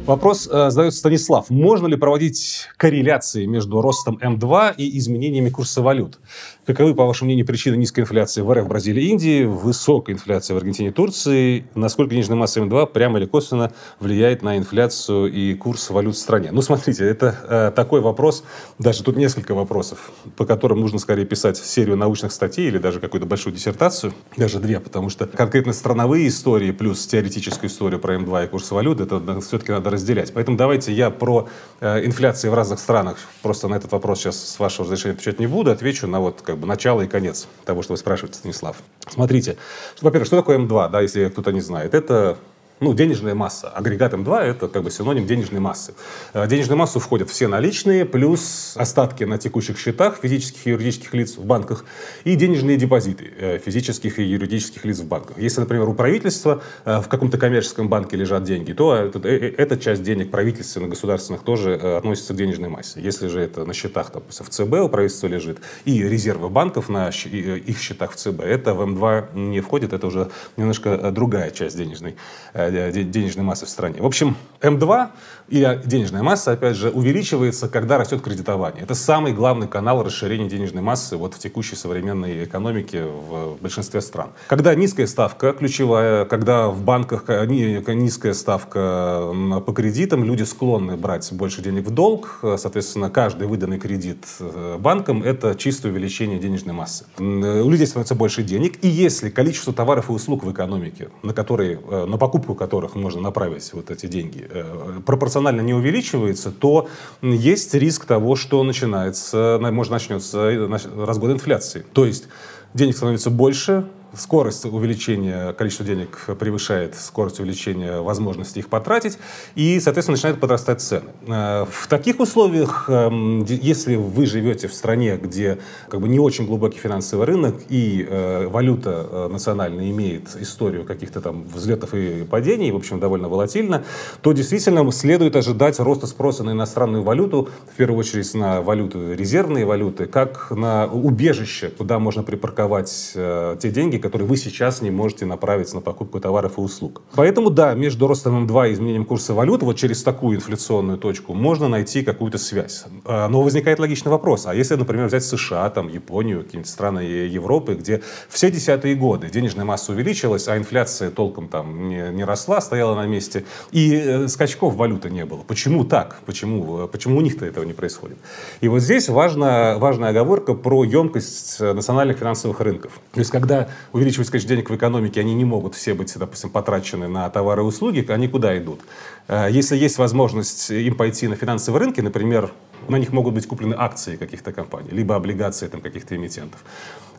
Вопрос 0.06 0.50
э, 0.52 0.70
задает 0.70 0.94
Станислав. 0.94 1.50
Можно 1.50 1.88
ли 1.88 1.96
проводить 1.96 2.68
корреляции 2.76 3.46
между 3.46 3.82
ростом 3.82 4.20
М2 4.22 4.76
и 4.76 4.98
изменениями 4.98 5.50
курса 5.50 5.82
валют? 5.82 6.20
Каковы, 6.66 6.96
по 6.96 7.06
вашему 7.06 7.26
мнению, 7.26 7.46
причины 7.46 7.76
низкой 7.76 8.02
инфляции 8.02 8.40
в 8.40 8.50
РФ, 8.50 8.70
Бразилии, 8.70 9.04
Индии, 9.10 9.44
высокой 9.44 10.14
инфляции 10.14 10.54
в 10.54 10.58
Аргентине, 10.58 10.94
Турции? 10.94 11.66
Насколько 11.76 12.12
денежная 12.12 12.38
масса 12.38 12.62
М2 12.62 12.88
прямо 12.88 13.20
или 13.20 13.26
косвенно 13.26 13.74
влияет 14.00 14.44
на 14.44 14.58
инфляцию 14.58 15.30
и 15.30 15.56
курс 15.56 15.90
валют 15.90 16.16
в 16.16 16.20
стране? 16.20 16.52
Ну, 16.54 16.62
смотрите, 16.62 17.06
это 17.06 17.36
э, 17.50 17.72
такой 17.76 18.00
вопрос, 18.00 18.46
даже 18.80 19.04
тут 19.04 19.18
несколько 19.18 19.54
вопросов, 19.54 20.14
по 20.38 20.46
которым 20.46 20.80
нужно 20.80 21.00
скорее 21.00 21.26
писать 21.26 21.58
серию 21.58 21.98
научных 21.98 22.32
статей 22.32 22.70
или 22.70 22.78
даже 22.78 23.02
какую-то 23.02 23.28
большую 23.28 23.54
диссертацию, 23.54 24.14
даже 24.38 24.60
две, 24.60 24.80
потому 24.80 25.10
что 25.10 25.28
конкретно 25.28 25.74
страновые 25.74 26.30
истории 26.30 26.72
плюс 26.72 27.06
теоретическую 27.06 27.70
историю 27.70 28.00
про 28.00 28.16
М2 28.16 28.46
и 28.46 28.48
курс 28.48 28.72
валют, 28.72 29.02
это 29.02 29.42
все-таки 29.42 29.74
надо 29.74 29.90
разделять. 29.90 30.32
Поэтому 30.34 30.56
давайте 30.56 30.94
я 30.94 31.10
про 31.10 31.50
э, 31.82 32.06
инфляции 32.06 32.48
в 32.48 32.54
разных 32.54 32.80
странах 32.80 33.18
просто 33.42 33.68
на 33.68 33.76
этот 33.76 33.92
вопрос 33.92 34.20
сейчас 34.20 34.42
с 34.42 34.60
вашего 34.60 34.86
разрешения 34.86 35.16
отвечать 35.16 35.42
не 35.42 35.48
буду, 35.48 35.70
отвечу 35.70 36.08
на 36.08 36.22
вот 36.22 36.42
как 36.42 36.53
бы 36.56 36.68
начало 36.68 37.02
и 37.02 37.08
конец 37.08 37.48
того, 37.66 37.82
что 37.82 37.94
вы 37.94 37.98
спрашиваете, 37.98 38.38
Станислав. 38.40 38.78
Смотрите, 39.10 39.58
во-первых, 40.02 40.28
что 40.28 40.38
такое 40.38 40.58
М2, 40.58 40.90
да, 40.92 41.02
если 41.02 41.30
кто-то 41.30 41.52
не 41.52 41.62
знает? 41.62 41.94
Это 41.94 42.38
ну, 42.80 42.94
денежная 42.94 43.36
масса. 43.36 43.70
Агрегат 43.70 44.14
М2– 44.14 44.40
это 44.42 44.68
как 44.68 44.84
бы 44.84 44.92
синоним 44.92 45.26
денежной 45.26 45.60
массы. 45.60 45.94
Э, 46.34 46.46
в 46.46 46.48
денежную 46.48 46.78
массу 46.78 47.00
входят 47.00 47.30
все 47.30 47.48
наличные, 47.48 48.06
плюс 48.06 48.74
остатки 48.76 49.24
на 49.24 49.38
текущих 49.38 49.78
счетах 49.80 50.18
физических 50.22 50.68
и 50.68 50.70
юридических 50.72 51.14
лиц 51.14 51.38
в 51.38 51.46
банках 51.46 51.86
и 52.24 52.36
денежные 52.36 52.78
депозиты 52.78 53.32
э, 53.38 53.58
физических 53.60 54.20
и 54.20 54.24
юридических 54.24 54.86
лиц 54.86 55.00
в 55.00 55.08
банках. 55.08 55.38
Если, 55.38 55.60
например, 55.60 55.88
у 55.90 55.94
правительства 55.94 56.62
э, 56.86 57.00
в 57.00 57.08
каком-то 57.08 57.38
коммерческом 57.38 57.90
банке 57.90 58.18
лежат 58.18 58.44
деньги, 58.44 58.74
то 58.74 58.94
эта 58.96 59.78
часть 59.78 60.04
денег 60.04 60.32
правительственных, 60.32 60.90
государственных 60.90 61.44
тоже 61.44 61.76
относится 61.76 62.34
к 62.34 62.38
денежной 62.38 62.70
массе. 62.70 63.02
Если 63.02 63.28
же 63.28 63.40
это 63.42 63.66
на 63.66 63.74
счетах, 63.74 64.12
допустим, 64.14 64.46
в 64.46 64.50
ЦБ 64.50 64.74
у 64.86 64.90
правительства 64.90 65.28
лежит, 65.28 65.60
и 65.86 66.04
резервы 66.04 66.50
банков 66.50 66.90
на 66.90 67.10
их 67.10 67.80
счетах 67.80 68.12
в 68.12 68.16
ЦБ, 68.16 68.42
это 68.42 68.74
в 68.74 68.82
М2 68.82 69.38
не 69.38 69.62
входит, 69.62 69.94
это 69.94 70.08
уже 70.08 70.30
немножко 70.58 71.12
другая 71.12 71.52
часть 71.52 71.78
денежной 71.78 72.16
Э, 72.54 72.72
денежной 72.92 73.44
массы 73.44 73.66
в 73.66 73.70
стране. 73.70 74.02
В 74.02 74.06
общем, 74.06 74.36
М2 74.62 75.08
и 75.50 75.80
денежная 75.86 76.24
масса, 76.24 76.52
опять 76.54 76.76
же, 76.76 76.90
увеличивается, 76.90 77.68
когда 77.68 77.98
растет 77.98 78.22
кредитование. 78.22 78.84
Это 78.84 78.96
самый 78.96 79.34
главный 79.34 79.68
канал 79.68 80.04
расширения 80.04 80.50
денежной 80.50 80.82
массы 80.82 81.18
вот 81.18 81.34
в 81.34 81.40
текущей 81.40 81.76
современной 81.76 82.46
экономике 82.46 83.04
в 83.04 83.58
большинстве 83.62 84.02
стран. 84.02 84.30
Когда 84.48 84.74
низкая 84.76 85.08
ставка 85.08 85.54
ключевая, 85.54 86.26
когда 86.26 86.70
в 86.70 86.82
банках 86.82 87.26
низкая 87.28 88.34
ставка 88.34 89.32
по 89.66 89.74
кредитам, 89.74 90.24
люди 90.24 90.44
склонны 90.44 90.98
брать 90.98 91.32
больше 91.34 91.62
денег 91.62 91.88
в 91.88 91.92
долг, 91.92 92.40
соответственно, 92.58 93.10
каждый 93.10 93.48
выданный 93.48 93.80
кредит 93.80 94.26
э, 94.40 94.78
банкам– 94.80 95.24
это 95.26 95.56
чистое 95.56 95.92
увеличение 95.92 96.40
денежной 96.40 96.74
массы. 96.74 97.06
У 97.20 97.70
людей 97.70 97.88
становится 97.88 98.16
больше 98.16 98.44
денег, 98.44 98.84
и 98.84 98.88
если 98.88 99.30
количество 99.30 99.74
товаров 99.74 100.10
и 100.10 100.14
услуг 100.14 100.44
в 100.44 100.52
экономике, 100.52 101.10
на, 101.22 101.34
которые, 101.34 101.80
э, 101.90 102.06
на 102.06 102.18
покупку 102.18 102.53
которых 102.56 102.96
можно 102.96 103.22
направить 103.22 103.74
вот 103.74 103.92
эти 103.92 104.08
деньги, 104.08 104.48
э, 104.50 105.00
пропорционально 105.06 105.62
не 105.62 105.74
увеличивается, 105.74 106.52
то 106.52 106.88
есть 107.22 107.74
риск 107.74 108.06
того, 108.06 108.36
что 108.36 108.64
начинается, 108.64 109.58
может 109.60 109.92
начнется 109.92 110.70
разгон 110.98 111.34
инфляции. 111.34 111.86
То 111.94 112.06
есть 112.06 112.28
денег 112.74 112.96
становится 112.96 113.30
больше, 113.30 113.86
скорость 114.16 114.66
увеличения, 114.66 115.54
количество 115.54 115.86
денег 115.86 116.26
превышает 116.40 116.96
скорость 116.96 117.40
увеличения 117.40 118.02
возможности 118.02 118.60
их 118.60 118.70
потратить, 118.70 119.18
и, 119.56 119.80
соответственно, 119.80 120.16
начинают 120.16 120.40
подрастать 120.40 120.82
цены. 120.82 121.10
Э, 121.28 121.66
в 121.70 121.88
таких 121.88 122.20
условиях, 122.20 122.90
эм, 122.90 123.44
если 123.46 123.96
вы 123.96 124.26
живете 124.26 124.68
в 124.68 124.74
стране, 124.74 125.18
где 125.18 125.58
как 125.90 126.02
бы 126.02 126.08
не 126.08 126.20
очень 126.20 126.46
глубокий 126.46 126.80
финансовый 126.80 127.26
рынок, 127.26 127.56
и 127.70 128.06
э, 128.08 128.48
валюта 128.48 129.08
э, 129.10 129.28
национальная 129.32 129.90
имеет 129.90 130.36
историю 130.40 130.86
каких-то 130.86 131.22
там 131.22 131.44
взлетов 131.44 131.94
и 131.94 132.24
падений, 132.24 132.72
в 132.72 132.76
общем, 132.76 133.00
довольно 133.00 133.30
волатильно, 133.30 133.84
то 134.22 134.34
действительно 134.34 134.90
следует 134.92 135.36
ожидать 135.36 135.80
роста 135.80 136.08
спроса 136.08 136.44
на 136.44 136.52
иностранную 136.52 137.04
валюту, 137.04 137.50
в 137.72 137.76
первую 137.76 138.00
очередь 138.00 138.34
на 138.34 138.62
валюты, 138.62 139.16
резервные 139.16 139.66
валюты, 139.66 140.06
как 140.06 140.52
на 140.52 140.86
убежище, 140.86 141.70
куда 141.70 142.00
можно 142.00 142.24
припарковать 142.24 143.12
те 143.14 143.70
деньги, 143.72 143.98
которые 144.04 144.28
вы 144.28 144.36
сейчас 144.36 144.82
не 144.82 144.92
можете 144.92 145.26
направить 145.26 145.74
на 145.74 145.80
покупку 145.80 146.20
товаров 146.20 146.58
и 146.58 146.62
услуг. 146.62 147.02
Поэтому, 147.16 147.50
да, 147.50 147.74
между 147.74 148.06
ростом 148.06 148.46
М2 148.46 148.70
и 148.70 148.74
изменением 148.74 149.06
курса 149.06 149.34
валют 149.34 149.64
вот 149.64 149.78
через 149.78 150.04
такую 150.04 150.36
инфляционную 150.36 150.98
точку 150.98 151.34
можно 151.34 151.70
найти 151.70 152.04
какую-то 152.04 152.38
связь. 152.38 152.86
А, 153.06 153.30
но 153.30 153.42
возникает 153.42 153.80
логичный 153.80 154.12
вопрос. 154.12 154.46
А 154.46 154.54
если, 154.54 154.76
например, 154.76 155.08
взять 155.08 155.24
США, 155.24 155.70
там, 155.70 155.88
Японию, 155.88 156.44
какие-нибудь 156.44 156.70
страны 156.70 157.00
Европы, 157.00 157.76
где 157.76 158.02
все 158.30 158.52
десятые 158.52 158.96
годы 158.96 159.30
денежная 159.30 159.64
масса 159.64 159.94
увеличилась, 159.94 160.50
а 160.50 160.58
инфляция 160.58 161.10
толком 161.10 161.48
там 161.48 161.88
не, 161.88 162.10
не 162.12 162.26
росла, 162.26 162.60
стояла 162.60 162.96
на 162.96 163.08
месте, 163.08 163.46
и 163.72 163.96
э, 163.96 164.28
скачков 164.28 164.76
валюты 164.76 165.10
не 165.10 165.24
было. 165.24 165.44
Почему 165.48 165.86
так? 165.86 166.20
Почему, 166.26 166.90
почему 166.90 167.20
у 167.20 167.22
них-то 167.22 167.46
этого 167.46 167.64
не 167.64 167.74
происходит? 167.74 168.18
И 168.60 168.68
вот 168.68 168.80
здесь 168.80 169.08
важна, 169.08 169.78
важная 169.78 170.10
оговорка 170.10 170.56
про 170.56 170.84
емкость 170.84 171.62
национальных 171.62 172.18
финансовых 172.18 172.60
рынков. 172.60 173.00
То 173.14 173.20
есть, 173.20 173.32
когда 173.32 173.70
увеличивать 173.94 174.30
количество 174.30 174.56
денег 174.56 174.70
в 174.70 174.76
экономике, 174.76 175.22
они 175.22 175.34
не 175.34 175.46
могут 175.46 175.76
все 175.76 175.94
быть, 175.94 176.12
допустим, 176.18 176.50
потрачены 176.50 177.08
на 177.08 177.30
товары 177.30 177.62
и 177.62 177.66
услуги, 177.66 178.06
они 178.10 178.28
куда 178.28 178.58
идут? 178.58 178.82
Э, 179.28 179.48
если 179.50 179.78
есть 179.78 179.98
возможность 179.98 180.72
им 180.72 180.96
пойти 180.96 181.28
на 181.28 181.36
финансовые 181.36 181.82
рынки, 181.82 182.02
например, 182.02 182.52
на 182.90 182.98
них 182.98 183.12
могут 183.12 183.34
быть 183.34 183.48
куплены 183.48 183.76
акции 183.78 184.16
каких-то 184.16 184.52
компаний, 184.52 184.90
либо 184.92 185.16
облигации 185.16 185.68
там, 185.68 185.82
каких-то 185.82 186.16
эмитентов. 186.16 186.64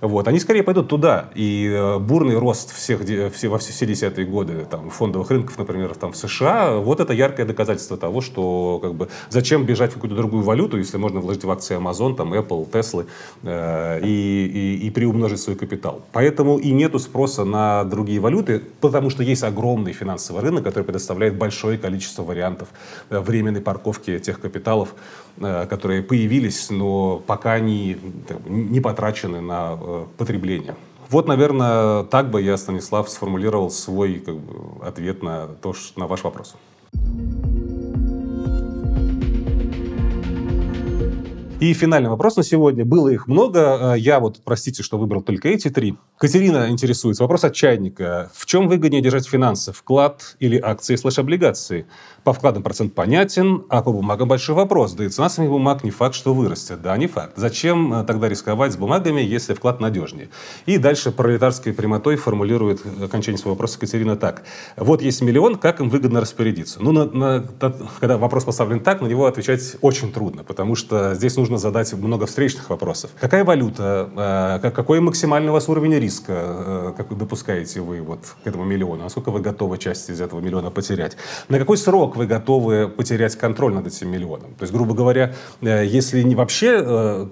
Вот. 0.00 0.29
Они 0.29 0.38
скорее 0.38 0.62
пойдут 0.62 0.88
туда. 0.88 1.31
И 1.35 1.70
э, 1.72 1.98
бурный 1.98 2.38
рост 2.38 2.74
всех, 2.74 3.00
все, 3.33 3.48
во 3.48 3.59
все, 3.59 3.87
десятые 3.87 4.27
годы 4.27 4.66
там, 4.70 4.90
фондовых 4.90 5.31
рынков, 5.31 5.57
например, 5.57 5.94
там, 5.94 6.12
в 6.12 6.16
США, 6.16 6.77
вот 6.77 7.00
это 7.00 7.12
яркое 7.12 7.46
доказательство 7.46 7.96
того, 7.96 8.20
что 8.20 8.81
как 8.83 8.94
бы, 8.94 9.09
зачем 9.31 9.64
бежать 9.64 9.92
в 9.92 9.94
какую-то 9.94 10.16
другую 10.16 10.42
валюту, 10.42 10.77
если 10.77 10.98
можно 10.98 11.20
вложить 11.20 11.44
в 11.44 11.50
акции 11.50 11.79
Amazon, 11.79 12.16
там, 12.16 12.35
Apple, 12.35 12.70
Tesla 12.70 13.07
э, 13.44 14.00
и, 14.05 14.79
и, 14.83 14.87
и 14.87 14.90
приумножить 14.90 15.40
свой 15.40 15.57
капитал. 15.57 16.03
Поэтому 16.12 16.59
и 16.59 16.70
нету 16.72 16.98
спроса 16.98 17.44
на 17.44 17.85
другие 17.85 18.20
валюты, 18.20 18.62
потому 18.81 19.11
что 19.11 19.22
есть 19.22 19.42
огромный 19.42 19.92
финансовый 19.92 20.42
рынок, 20.42 20.64
который 20.64 20.85
предоставляет 20.85 21.37
большое 21.38 21.79
количество 21.79 22.22
вариантов 22.22 22.68
э, 23.11 23.20
временной 23.20 23.62
парковки 23.62 24.18
тех 24.18 24.40
капиталов, 24.40 24.94
которые 25.40 26.02
появились, 26.02 26.70
но 26.70 27.22
пока 27.26 27.52
они 27.54 27.96
не 28.46 28.80
потрачены 28.80 29.40
на 29.40 29.78
э, 29.80 30.04
потребление. 30.16 30.74
Вот, 31.10 31.28
наверное, 31.28 32.04
так 32.04 32.30
бы 32.30 32.40
я, 32.40 32.56
Станислав, 32.56 33.08
сформулировал 33.08 33.70
свой 33.70 34.20
как 34.20 34.36
бы, 34.36 34.84
ответ 34.84 35.22
на, 35.22 35.46
то, 35.46 35.74
на 35.96 36.06
ваш 36.06 36.24
вопрос. 36.24 36.56
И 41.64 41.72
финальный 41.72 42.11
вопрос 42.11 42.37
на 42.37 42.42
сегодня. 42.42 42.85
Было 42.85 43.09
их 43.09 43.27
много. 43.27 43.94
Я 43.94 44.20
вот, 44.20 44.38
простите, 44.44 44.83
что 44.83 44.98
выбрал 44.98 45.22
только 45.22 45.48
эти 45.48 45.70
три. 45.70 45.96
Катерина 46.18 46.68
интересуется. 46.68 47.24
Вопрос 47.24 47.42
от 47.44 47.55
чайника. 47.55 48.31
В 48.35 48.44
чем 48.44 48.68
выгоднее 48.68 49.00
держать 49.00 49.27
финансы? 49.27 49.72
Вклад 49.72 50.37
или 50.40 50.59
акции 50.59 50.94
слэш 50.96 51.18
облигации? 51.18 51.87
По 52.22 52.35
вкладам 52.35 52.62
процент 52.62 52.94
понятен, 52.94 53.64
а 53.70 53.81
по 53.81 53.92
бумагам 53.92 54.29
большой 54.29 54.55
вопрос. 54.55 54.92
Да 54.92 55.07
и 55.07 55.09
цена 55.09 55.31
самих 55.31 55.48
бумаг 55.48 55.85
не 55.85 55.90
факт, 55.90 56.14
что 56.14 56.35
вырастет. 56.35 56.83
Да, 56.83 56.94
не 56.98 57.07
факт. 57.07 57.33
Зачем 57.37 57.94
э, 57.94 58.05
тогда 58.05 58.29
рисковать 58.29 58.74
с 58.74 58.77
бумагами, 58.77 59.22
если 59.22 59.55
вклад 59.55 59.81
надежнее? 59.81 60.29
И 60.66 60.77
дальше 60.77 61.12
пролетарской 61.12 61.72
прямотой 61.72 62.16
формулирует 62.16 62.83
окончание 63.03 63.38
своего 63.38 63.55
вопроса 63.55 63.79
Катерина 63.79 64.16
так. 64.16 64.42
Вот 64.77 65.00
есть 65.00 65.22
миллион, 65.22 65.57
как 65.57 65.81
им 65.81 65.88
выгодно 65.88 66.20
распорядиться? 66.20 66.83
Ну, 66.83 66.92
на, 66.92 67.07
на, 67.07 67.48
когда 68.00 68.18
вопрос 68.18 68.44
поставлен 68.44 68.81
так, 68.81 69.00
на 69.00 69.07
него 69.07 69.24
отвечать 69.24 69.77
очень 69.81 70.12
трудно, 70.12 70.44
потому 70.44 70.74
что 70.74 71.14
здесь 71.14 71.37
нужно 71.37 71.53
задать 71.58 71.92
много 71.94 72.26
встречных 72.26 72.70
вопросов. 72.70 73.10
Какая 73.20 73.44
валюта? 73.44 74.60
Э, 74.62 74.70
какой 74.70 75.00
максимальный 75.00 75.50
у 75.50 75.52
вас 75.52 75.68
уровень 75.68 75.94
риска? 75.94 76.32
Э, 76.36 76.92
как 76.96 77.10
вы 77.10 77.16
допускаете 77.16 77.80
вы 77.80 78.00
вот 78.02 78.20
к 78.42 78.46
этому 78.46 78.64
миллиону? 78.64 79.02
Насколько 79.04 79.30
вы 79.30 79.40
готовы 79.40 79.78
часть 79.78 80.10
из 80.10 80.20
этого 80.20 80.40
миллиона 80.40 80.70
потерять? 80.70 81.16
На 81.48 81.58
какой 81.58 81.76
срок 81.76 82.16
вы 82.16 82.26
готовы 82.26 82.88
потерять 82.88 83.36
контроль 83.36 83.74
над 83.74 83.86
этим 83.86 84.10
миллионом. 84.10 84.54
То 84.54 84.62
есть, 84.62 84.72
грубо 84.72 84.94
говоря, 84.94 85.34
э, 85.60 85.84
если 85.86 86.22
не 86.22 86.34
вообще 86.34 87.28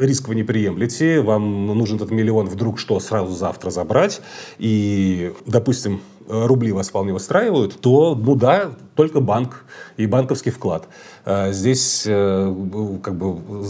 риск 0.00 0.28
вы 0.28 0.34
не 0.34 0.42
приемлете, 0.42 1.20
вам 1.20 1.66
нужен 1.66 1.96
этот 1.96 2.10
миллион 2.10 2.46
вдруг 2.46 2.78
что, 2.78 3.00
сразу 3.00 3.32
завтра 3.32 3.70
забрать, 3.70 4.20
и, 4.58 5.32
допустим, 5.46 6.00
рубли 6.28 6.72
вас 6.72 6.88
вполне 6.88 7.14
устраивают, 7.14 7.80
то, 7.80 8.14
ну 8.14 8.34
да, 8.34 8.72
только 8.96 9.20
банк 9.20 9.64
и 9.96 10.06
банковский 10.06 10.50
вклад. 10.50 10.88
А 11.24 11.52
здесь 11.52 12.04
э, 12.06 12.54
как 13.02 13.16
бы 13.16 13.64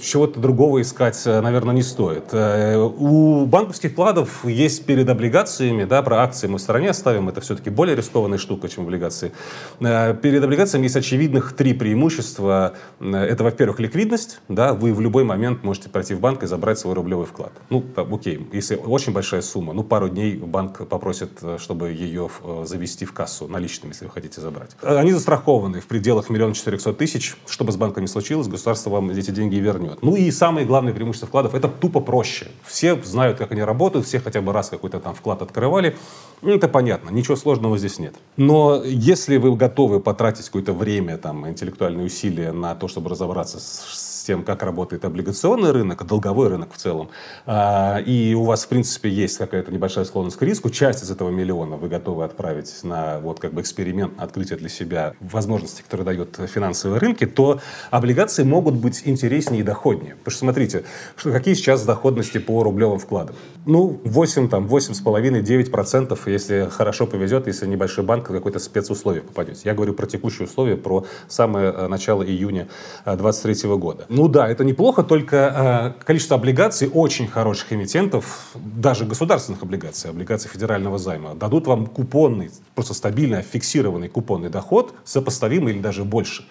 чего-то 0.00 0.40
другого 0.40 0.80
искать, 0.80 1.20
э, 1.26 1.40
наверное, 1.40 1.74
не 1.74 1.82
стоит. 1.82 2.24
Э, 2.32 2.76
у 2.76 3.44
банковских 3.44 3.92
вкладов 3.92 4.44
есть 4.44 4.86
перед 4.86 5.08
облигациями, 5.08 5.84
да, 5.84 6.00
про 6.02 6.22
акции 6.22 6.46
мы 6.46 6.58
в 6.58 6.60
стороне 6.60 6.90
оставим, 6.90 7.28
это 7.28 7.40
все-таки 7.40 7.70
более 7.70 7.96
рискованная 7.96 8.38
штука, 8.38 8.68
чем 8.68 8.84
облигации. 8.84 9.32
Перед 9.80 10.44
облигациями 10.44 10.84
есть 10.84 10.96
очевидных 10.96 11.54
три 11.54 11.74
преимущества. 11.74 12.74
Это, 13.00 13.44
во-первых, 13.44 13.80
ликвидность, 13.80 14.40
да, 14.48 14.72
вы 14.72 14.94
в 14.94 15.00
любой 15.00 15.24
момент 15.24 15.64
можете 15.64 15.88
пройти 15.88 16.14
в 16.14 16.20
банк 16.20 16.42
и 16.44 16.46
забрать 16.46 16.78
свой 16.78 16.94
рублевый 16.94 17.26
вклад. 17.26 17.52
Ну, 17.68 17.84
окей, 17.96 18.48
если 18.52 18.76
очень 18.76 19.12
большая 19.12 19.42
сумма, 19.42 19.72
ну, 19.72 19.82
пару 19.82 20.08
дней 20.08 20.36
банк 20.36 20.86
попросит, 20.88 21.40
чтобы 21.58 21.90
ее 21.90 22.30
завести 22.64 23.04
в 23.04 23.12
кассу 23.12 23.48
наличными, 23.48 23.92
если 23.92 24.04
вы 24.04 24.12
хотите 24.12 24.40
забрать. 24.40 24.61
Они 24.82 25.12
застрахованы 25.12 25.80
в 25.80 25.86
пределах 25.86 26.30
миллиона 26.30 26.54
четырехсот 26.54 26.92
500 26.92 26.98
тысяч, 26.98 27.36
что 27.46 27.64
бы 27.64 27.72
с 27.72 27.76
банком 27.76 28.02
ни 28.02 28.06
случилось, 28.06 28.48
государство 28.48 28.90
вам 28.90 29.10
эти 29.10 29.30
деньги 29.30 29.56
вернет. 29.56 30.02
Ну 30.02 30.16
и 30.16 30.30
самое 30.30 30.66
главное 30.66 30.92
преимущество 30.92 31.28
вкладов– 31.28 31.54
это 31.54 31.68
тупо 31.68 32.00
проще. 32.00 32.48
Все 32.64 33.00
знают, 33.02 33.38
как 33.38 33.52
они 33.52 33.62
работают, 33.62 34.06
все 34.06 34.20
хотя 34.20 34.40
бы 34.40 34.52
раз 34.52 34.68
какой-то 34.68 35.00
там 35.00 35.14
вклад 35.14 35.42
открывали. 35.42 35.96
Ну, 36.42 36.50
это 36.50 36.68
понятно, 36.68 37.10
ничего 37.10 37.36
сложного 37.36 37.78
здесь 37.78 37.98
нет. 37.98 38.14
Но 38.36 38.82
если 38.84 39.36
вы 39.36 39.54
готовы 39.56 40.00
потратить 40.00 40.46
какое-то 40.46 40.72
время, 40.72 41.18
там, 41.18 41.48
интеллектуальные 41.48 42.06
усилия 42.06 42.52
на 42.52 42.74
то, 42.74 42.88
чтобы 42.88 43.10
разобраться 43.10 43.60
с 43.60 44.12
с 44.22 44.24
тем, 44.24 44.44
как 44.44 44.62
работает 44.62 45.04
облигационный 45.04 45.72
рынок, 45.72 46.06
долговой 46.06 46.48
рынок 46.48 46.72
в 46.72 46.76
целом, 46.76 47.10
а, 47.44 47.98
и 47.98 48.34
у 48.34 48.44
вас, 48.44 48.64
в 48.64 48.68
принципе, 48.68 49.10
есть 49.10 49.36
какая-то 49.36 49.72
небольшая 49.72 50.04
склонность 50.04 50.36
к 50.36 50.42
риску, 50.42 50.70
часть 50.70 51.02
из 51.02 51.10
этого 51.10 51.30
миллиона 51.30 51.76
вы 51.76 51.88
готовы 51.88 52.22
отправить 52.24 52.72
на 52.84 53.18
вот 53.18 53.40
как 53.40 53.52
бы 53.52 53.60
эксперимент, 53.60 54.12
открытие 54.18 54.51
для 54.56 54.68
себя 54.68 55.14
возможности, 55.20 55.82
которые 55.82 56.04
дает 56.04 56.38
финансовые 56.50 56.98
рынки, 56.98 57.26
то 57.26 57.60
облигации 57.90 58.44
могут 58.44 58.74
быть 58.74 59.02
интереснее 59.04 59.60
и 59.60 59.64
доходнее. 59.64 60.16
Потому 60.16 60.32
что 60.32 60.38
смотрите, 60.40 60.84
что, 61.16 61.32
какие 61.32 61.54
сейчас 61.54 61.84
доходности 61.84 62.38
по 62.38 62.62
рублевым 62.62 62.98
вкладам? 62.98 63.36
Ну, 63.66 64.00
8, 64.04 64.48
там, 64.48 64.66
8,5-9%, 64.66 66.18
если 66.26 66.68
хорошо 66.70 67.06
повезет, 67.06 67.46
если 67.46 67.66
небольшой 67.66 68.04
банк 68.04 68.26
какой-то 68.26 68.58
спецусловие 68.58 69.22
попадете. 69.22 69.60
Я 69.64 69.74
говорю 69.74 69.94
про 69.94 70.06
текущие 70.06 70.46
условия, 70.46 70.76
про 70.76 71.06
самое 71.28 71.72
э, 71.72 71.86
начало 71.88 72.22
июня 72.22 72.68
2023 73.04 73.70
э, 73.70 73.76
года. 73.76 74.06
Ну 74.08 74.28
да, 74.28 74.48
это 74.48 74.64
неплохо, 74.64 75.02
только 75.02 75.94
э, 75.98 76.04
количество 76.04 76.36
облигаций 76.36 76.90
очень 76.92 77.28
хороших 77.28 77.72
эмитентов, 77.72 78.54
даже 78.54 79.04
государственных 79.04 79.62
облигаций, 79.62 80.10
облигаций 80.10 80.50
федерального 80.50 80.98
займа, 80.98 81.34
дадут 81.34 81.66
вам 81.66 81.86
купонный, 81.86 82.50
просто 82.74 82.94
стабильный, 82.94 83.42
фиксированный 83.42 84.08
купонный 84.42 84.50
доход, 84.50 84.94
сопоставимый 85.04 85.74
или 85.74 85.80
даже 85.80 86.04
больше. 86.04 86.44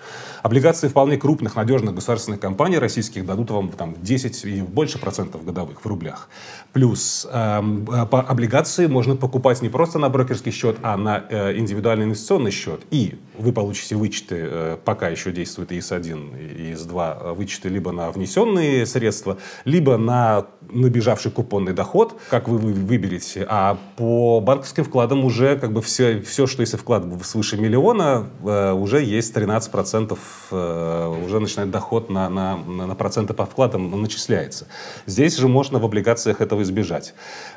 Облигации 0.43 0.87
вполне 0.87 1.17
крупных, 1.17 1.55
надежных 1.55 1.93
государственных 1.95 2.39
компаний 2.39 2.79
российских 2.79 3.25
дадут 3.25 3.51
вам 3.51 3.69
там, 3.69 3.95
10 4.01 4.45
и 4.45 4.61
больше 4.61 4.99
процентов 4.99 5.45
годовых 5.45 5.81
в 5.81 5.87
рублях. 5.87 6.29
Плюс 6.73 7.27
э, 7.31 7.61
по 8.09 8.21
облигации 8.21 8.87
можно 8.87 9.15
покупать 9.15 9.61
не 9.61 9.69
просто 9.69 9.99
на 9.99 10.09
брокерский 10.09 10.51
счет, 10.51 10.77
а 10.81 10.97
на 10.97 11.23
э, 11.29 11.57
индивидуальный 11.57 12.05
инвестиционный 12.05 12.51
счет. 12.51 12.81
И 12.91 13.15
вы 13.37 13.51
получите 13.51 13.95
вычеты, 13.95 14.35
э, 14.39 14.77
пока 14.83 15.09
еще 15.09 15.31
действует 15.31 15.71
ИС-1 15.71 16.57
и 16.57 16.73
ИС-2, 16.73 16.97
э, 16.97 17.33
вычеты 17.33 17.69
либо 17.69 17.91
на 17.91 18.11
внесенные 18.11 18.85
средства, 18.85 19.37
либо 19.65 19.97
на 19.97 20.45
набежавший 20.69 21.31
купонный 21.31 21.73
доход, 21.73 22.15
как 22.29 22.47
вы 22.47 22.57
выберете. 22.57 23.45
А 23.49 23.77
по 23.97 24.39
банковским 24.39 24.83
вкладам 24.83 25.25
уже 25.25 25.57
как 25.57 25.71
бы 25.71 25.81
все, 25.81 26.21
все 26.21 26.47
что 26.47 26.61
если 26.61 26.77
вклад 26.77 27.05
свыше 27.23 27.57
миллиона, 27.57 27.80
э, 27.81 28.71
уже 28.73 29.03
есть 29.03 29.35
13% 29.35 30.17
э, 30.51 31.23
уже 31.25 31.39
начинает 31.39 31.71
доход 31.71 32.09
на, 32.09 32.29
на, 32.29 32.57
на 32.57 32.95
проценты 32.95 33.33
по 33.33 33.45
вкладам 33.45 34.01
начисляется. 34.01 34.67
Здесь 35.05 35.37
же 35.37 35.47
можно 35.47 35.79
в 35.79 35.85
облигациях 35.85 36.41
этого 36.41 36.61
избежать. 36.61 37.13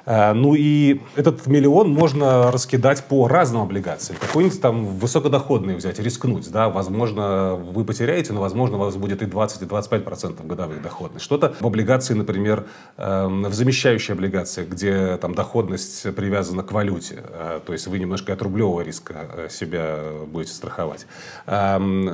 Э, 0.06 0.32
ну 0.32 0.54
и 0.54 1.00
этот 1.16 1.46
миллион 1.46 1.90
можно 1.90 2.50
раскидать 2.50 3.04
по 3.04 3.28
разным 3.28 3.62
облигациям. 3.62 4.18
Какой-нибудь 4.20 4.60
там 4.60 4.86
высокодоходный 4.86 5.74
взять, 5.76 5.98
рискнуть. 5.98 6.50
Да? 6.50 6.68
Возможно, 6.68 7.54
вы 7.54 7.84
потеряете, 7.84 8.32
но 8.32 8.40
возможно, 8.40 8.76
у 8.76 8.80
вас 8.80 8.96
будет 8.96 9.22
и 9.22 9.26
20, 9.26 9.62
и 9.62 9.64
25 9.66 10.04
процентов 10.04 10.46
годовых 10.46 10.82
доходность. 10.82 11.24
Что-то 11.24 11.54
в 11.60 11.66
облигации, 11.66 12.14
например, 12.14 12.64
эм, 12.96 13.44
в 13.44 13.54
замещающей 13.54 14.14
облигации, 14.14 14.64
где 14.64 15.16
там 15.16 15.34
доходность 15.34 16.14
привязана 16.14 16.62
к 16.62 16.72
валюте. 16.72 17.22
Э, 17.28 17.60
то 17.64 17.72
есть 17.72 17.86
вы 17.86 17.98
немножко 17.98 18.32
от 18.32 18.42
рублевого 18.42 18.82
риска 18.82 19.48
себя 19.50 19.98
будете 20.26 20.52
страховать. 20.52 21.06
Эм, 21.46 22.04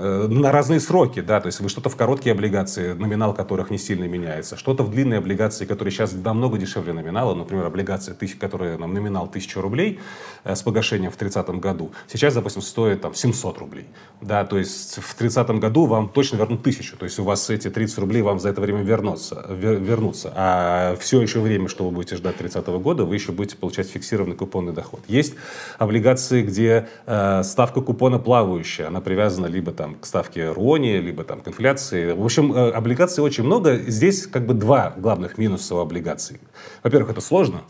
на 0.41 0.53
разные 0.53 0.81
сроки, 0.81 1.21
да, 1.21 1.41
то 1.41 1.47
есть 1.47 1.61
вы 1.61 1.69
что-то 1.69 1.89
в 1.89 1.97
короткие 1.97 2.33
облигации, 2.33 2.93
номинал 2.93 3.35
которых 3.35 3.71
не 3.71 3.79
сильно 3.79 4.05
меняется, 4.05 4.57
что-то 4.57 4.83
в 4.83 4.91
длинные 4.91 5.19
облигации, 5.19 5.65
которые 5.65 5.93
сейчас 5.93 6.13
намного 6.13 6.59
дешевле 6.59 6.93
номинала, 6.93 7.35
например, 7.35 7.67
облигация, 7.67 8.17
которая 8.39 8.79
нам 8.79 8.95
номинал 8.95 9.25
1000 9.25 9.61
рублей 9.61 10.01
э, 10.45 10.55
с 10.55 10.63
погашением 10.63 11.11
в 11.11 11.17
30 11.17 11.49
году, 11.61 11.93
сейчас, 12.09 12.35
допустим, 12.35 12.63
стоит 12.63 13.01
там 13.01 13.15
700 13.15 13.59
рублей, 13.59 13.87
да, 14.21 14.45
то 14.45 14.59
есть 14.59 14.99
в 14.99 15.15
30 15.15 15.51
году 15.61 15.87
вам 15.87 16.09
точно 16.09 16.37
вернут 16.37 16.61
1000, 16.61 16.97
то 16.97 17.05
есть 17.05 17.19
у 17.19 17.25
вас 17.25 17.51
эти 17.51 17.71
30 17.71 17.99
рублей 17.99 18.23
вам 18.23 18.41
за 18.41 18.49
это 18.51 18.61
время 18.61 18.83
вернутся, 18.83 19.47
вер, 19.49 19.77
вернутся, 19.77 20.33
а 20.37 20.97
все 20.97 21.21
еще 21.21 21.41
время, 21.41 21.69
что 21.69 21.85
вы 21.85 21.91
будете 21.91 22.17
ждать 22.17 22.37
30 22.37 22.67
года, 22.67 23.05
вы 23.05 23.15
еще 23.15 23.33
будете 23.33 23.57
получать 23.57 23.89
фиксированный 23.89 24.37
купонный 24.37 24.73
доход. 24.73 25.01
Есть 25.09 25.35
облигации, 25.79 26.43
где 26.43 26.89
э, 27.07 27.43
ставка 27.45 27.80
купона 27.81 28.19
плавающая, 28.19 28.89
она 28.89 29.01
привязана 29.01 29.47
либо 29.47 29.73
там 29.73 29.95
к 29.95 30.07
ставке 30.07 30.51
РОНИ, 30.51 31.01
либо 31.01 31.25
там 31.25 31.41
к 31.41 31.49
инфляции. 31.49 32.13
В 32.13 32.25
общем, 32.25 32.53
э, 32.53 32.71
облигаций 32.71 33.23
очень 33.23 33.45
много. 33.45 33.77
Здесь 33.77 34.27
как 34.27 34.47
бы 34.47 34.55
два 34.55 34.95
главных 34.97 35.39
минуса 35.39 35.75
у 35.75 35.79
облигаций. 35.79 36.41
Во-первых, 36.83 37.11
это 37.11 37.21
сложно. 37.21 37.63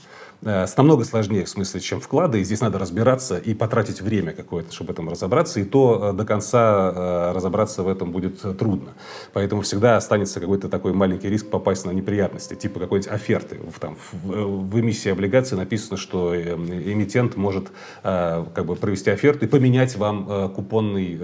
Э, 0.43 0.67
намного 0.77 1.05
сложнее, 1.05 1.45
в 1.45 1.49
смысле, 1.49 1.81
чем 1.81 2.01
вклады. 2.01 2.41
И 2.41 2.45
здесь 2.45 2.61
надо 2.61 2.79
разбираться 2.79 3.37
и 3.37 3.53
потратить 3.55 4.01
время 4.01 4.33
какое-то, 4.33 4.73
чтобы 4.73 4.89
в 4.89 4.91
этом 4.93 5.09
разобраться. 5.09 5.61
И 5.61 5.65
то 5.65 6.11
э, 6.11 6.17
до 6.17 6.25
конца 6.25 7.33
разобраться 7.33 7.83
в 7.83 7.89
этом 7.89 8.13
будет 8.13 8.41
трудно. 8.59 8.93
Поэтому 9.33 9.63
всегда 9.63 9.97
останется 9.97 10.41
какой-то 10.41 10.69
такой 10.69 10.93
маленький 10.93 11.29
риск 11.29 11.49
попасть 11.49 11.85
на 11.85 11.91
неприятности, 11.91 12.55
типа 12.55 12.81
какой-нибудь 12.81 13.13
оферты. 13.13 13.59
В, 13.75 13.79
там, 13.79 13.97
в, 14.13 14.69
в 14.69 14.81
эмиссии 14.81 15.11
облигаций 15.11 15.57
написано, 15.57 15.97
что 15.97 16.35
эмитент 16.35 17.37
может 17.37 17.69
как 18.03 18.65
бы 18.65 18.77
провести 18.77 19.11
оферту 19.11 19.45
и 19.45 19.49
поменять 19.49 19.97
вам 19.97 20.51
купонный 20.55 21.19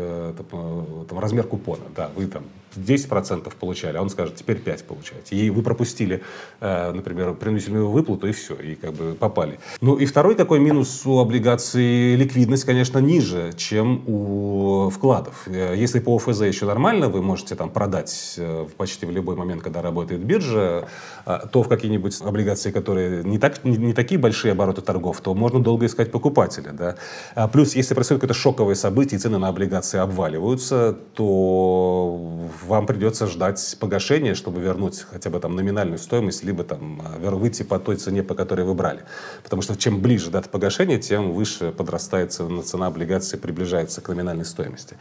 там, 1.08 1.18
размер 1.18 1.44
купона. 1.44 1.84
Да, 1.94 2.10
вы 2.14 2.26
там 2.26 2.44
10% 2.76 3.52
получали, 3.58 3.96
а 3.96 4.02
он 4.02 4.10
скажет, 4.10 4.36
теперь 4.36 4.58
5 4.58 4.84
получаете. 4.84 5.36
И 5.36 5.50
вы 5.50 5.62
пропустили, 5.62 6.22
э, 6.60 6.92
например, 6.92 7.34
принудительную 7.34 7.88
выплату, 7.88 8.26
и 8.26 8.32
все. 8.32 8.54
И 8.54 8.74
как 8.74 8.92
бы 8.92 9.05
попали. 9.14 9.58
Ну 9.80 9.94
и 9.96 10.06
второй 10.06 10.34
такой 10.34 10.58
минус 10.58 11.06
у 11.06 11.18
облигаций 11.18 12.16
ликвидность, 12.16 12.64
конечно, 12.64 12.98
ниже, 12.98 13.52
чем 13.56 14.02
у 14.06 14.90
вкладов. 14.90 15.44
Э, 15.46 15.74
если 15.76 16.00
по 16.00 16.16
ОФЗ 16.16 16.42
еще 16.42 16.66
нормально, 16.66 17.08
вы 17.08 17.22
можете 17.22 17.54
там 17.54 17.70
продать 17.70 18.34
э, 18.38 18.66
почти 18.76 19.06
в 19.06 19.10
любой 19.10 19.36
момент, 19.36 19.62
когда 19.62 19.82
работает 19.82 20.24
биржа, 20.24 20.88
э, 21.26 21.38
то 21.50 21.62
в 21.62 21.68
какие-нибудь 21.68 22.20
облигации, 22.22 22.70
которые 22.70 23.24
не, 23.24 23.38
так, 23.38 23.64
не, 23.64 23.76
не 23.76 23.92
такие 23.92 24.18
большие 24.18 24.52
обороты 24.52 24.82
торгов, 24.82 25.20
то 25.20 25.34
можно 25.34 25.62
долго 25.62 25.86
искать 25.86 26.10
покупателя. 26.10 26.72
Да? 26.72 26.96
А 27.34 27.48
плюс, 27.48 27.74
если 27.74 27.94
происходит 27.94 28.20
какое-то 28.20 28.40
шоковое 28.40 28.74
событие, 28.74 29.16
и 29.16 29.20
цены 29.20 29.38
на 29.38 29.48
облигации 29.48 29.98
обваливаются, 29.98 30.96
то 31.14 32.48
вам 32.66 32.86
придется 32.86 33.26
ждать 33.26 33.76
погашения, 33.80 34.34
чтобы 34.34 34.60
вернуть 34.60 35.00
хотя 35.00 35.30
бы 35.30 35.40
там 35.40 35.56
номинальную 35.56 35.98
стоимость, 35.98 36.44
либо 36.44 36.64
там 36.64 37.02
выйти 37.20 37.62
по 37.62 37.78
той 37.78 37.96
цене, 37.96 38.22
по 38.22 38.34
которой 38.34 38.64
вы 38.64 38.74
брали. 38.74 38.95
Потому 39.42 39.62
что 39.62 39.76
чем 39.76 40.00
ближе 40.00 40.30
дата 40.30 40.48
погашения, 40.48 40.98
тем 40.98 41.32
выше 41.32 41.72
подрастает 41.72 42.32
цена 42.32 42.86
облигации, 42.86 43.36
приближается 43.36 44.00
к 44.00 44.08
номинальной 44.08 44.44
стоимости. 44.44 44.96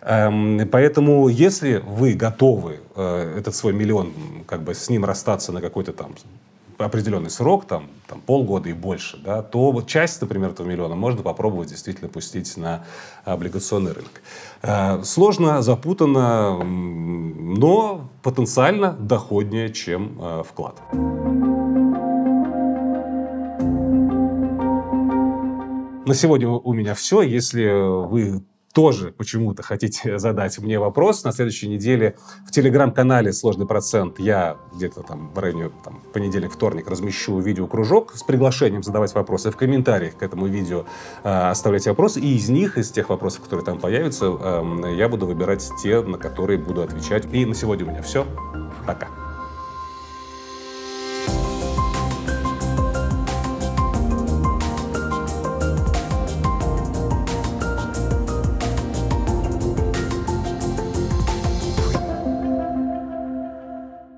Эм, 0.00 0.68
поэтому, 0.70 1.28
если 1.28 1.82
вы 1.84 2.14
готовы 2.14 2.80
э, 2.96 3.38
этот 3.38 3.54
свой 3.54 3.72
миллион, 3.72 4.12
как 4.46 4.62
бы 4.62 4.74
с 4.74 4.90
ним 4.90 5.04
расстаться 5.04 5.52
на 5.52 5.60
какой-то 5.60 5.92
там 5.92 6.14
определенный 6.78 7.30
срок, 7.30 7.66
там, 7.66 7.88
там 8.06 8.20
полгода 8.20 8.68
и 8.68 8.72
больше, 8.72 9.18
да, 9.18 9.42
то 9.42 9.82
часть, 9.86 10.20
например, 10.20 10.50
этого 10.50 10.66
миллиона 10.66 10.94
можно 10.94 11.22
попробовать 11.22 11.68
действительно 11.68 12.08
пустить 12.08 12.56
на 12.56 12.84
облигационный 13.24 13.92
рынок. 13.92 14.22
Э, 14.62 15.02
сложно, 15.04 15.62
запутанно, 15.62 16.62
но 16.64 18.08
потенциально 18.22 18.92
доходнее, 18.92 19.72
чем 19.72 20.18
э, 20.20 20.42
вклад. 20.48 20.80
На 26.06 26.12
сегодня 26.12 26.48
у 26.48 26.72
меня 26.74 26.94
все. 26.94 27.22
Если 27.22 27.66
вы 28.06 28.44
тоже 28.74 29.10
почему-то 29.12 29.62
хотите 29.62 30.18
задать 30.18 30.58
мне 30.58 30.78
вопрос, 30.78 31.24
на 31.24 31.32
следующей 31.32 31.68
неделе 31.68 32.16
в 32.46 32.50
телеграм-канале 32.50 33.32
«Сложный 33.32 33.66
процент» 33.66 34.18
я 34.18 34.58
где-то 34.74 35.02
там 35.02 35.32
в 35.32 35.38
районе 35.38 35.70
там, 35.82 36.02
понедельник, 36.12 36.52
вторник 36.52 36.90
размещу 36.90 37.38
видеокружок 37.38 38.14
с 38.14 38.22
приглашением 38.22 38.82
задавать 38.82 39.14
вопросы. 39.14 39.50
В 39.50 39.56
комментариях 39.56 40.16
к 40.18 40.22
этому 40.22 40.46
видео 40.46 40.84
э, 41.22 41.28
оставляйте 41.30 41.88
вопросы, 41.88 42.20
и 42.20 42.34
из 42.36 42.50
них, 42.50 42.76
из 42.76 42.90
тех 42.90 43.08
вопросов, 43.08 43.40
которые 43.42 43.64
там 43.64 43.80
появятся, 43.80 44.26
э, 44.26 44.94
я 44.96 45.08
буду 45.08 45.26
выбирать 45.26 45.66
те, 45.82 46.02
на 46.02 46.18
которые 46.18 46.58
буду 46.58 46.82
отвечать. 46.82 47.24
И 47.32 47.46
на 47.46 47.54
сегодня 47.54 47.86
у 47.86 47.88
меня 47.88 48.02
все. 48.02 48.26
Пока. 48.86 49.23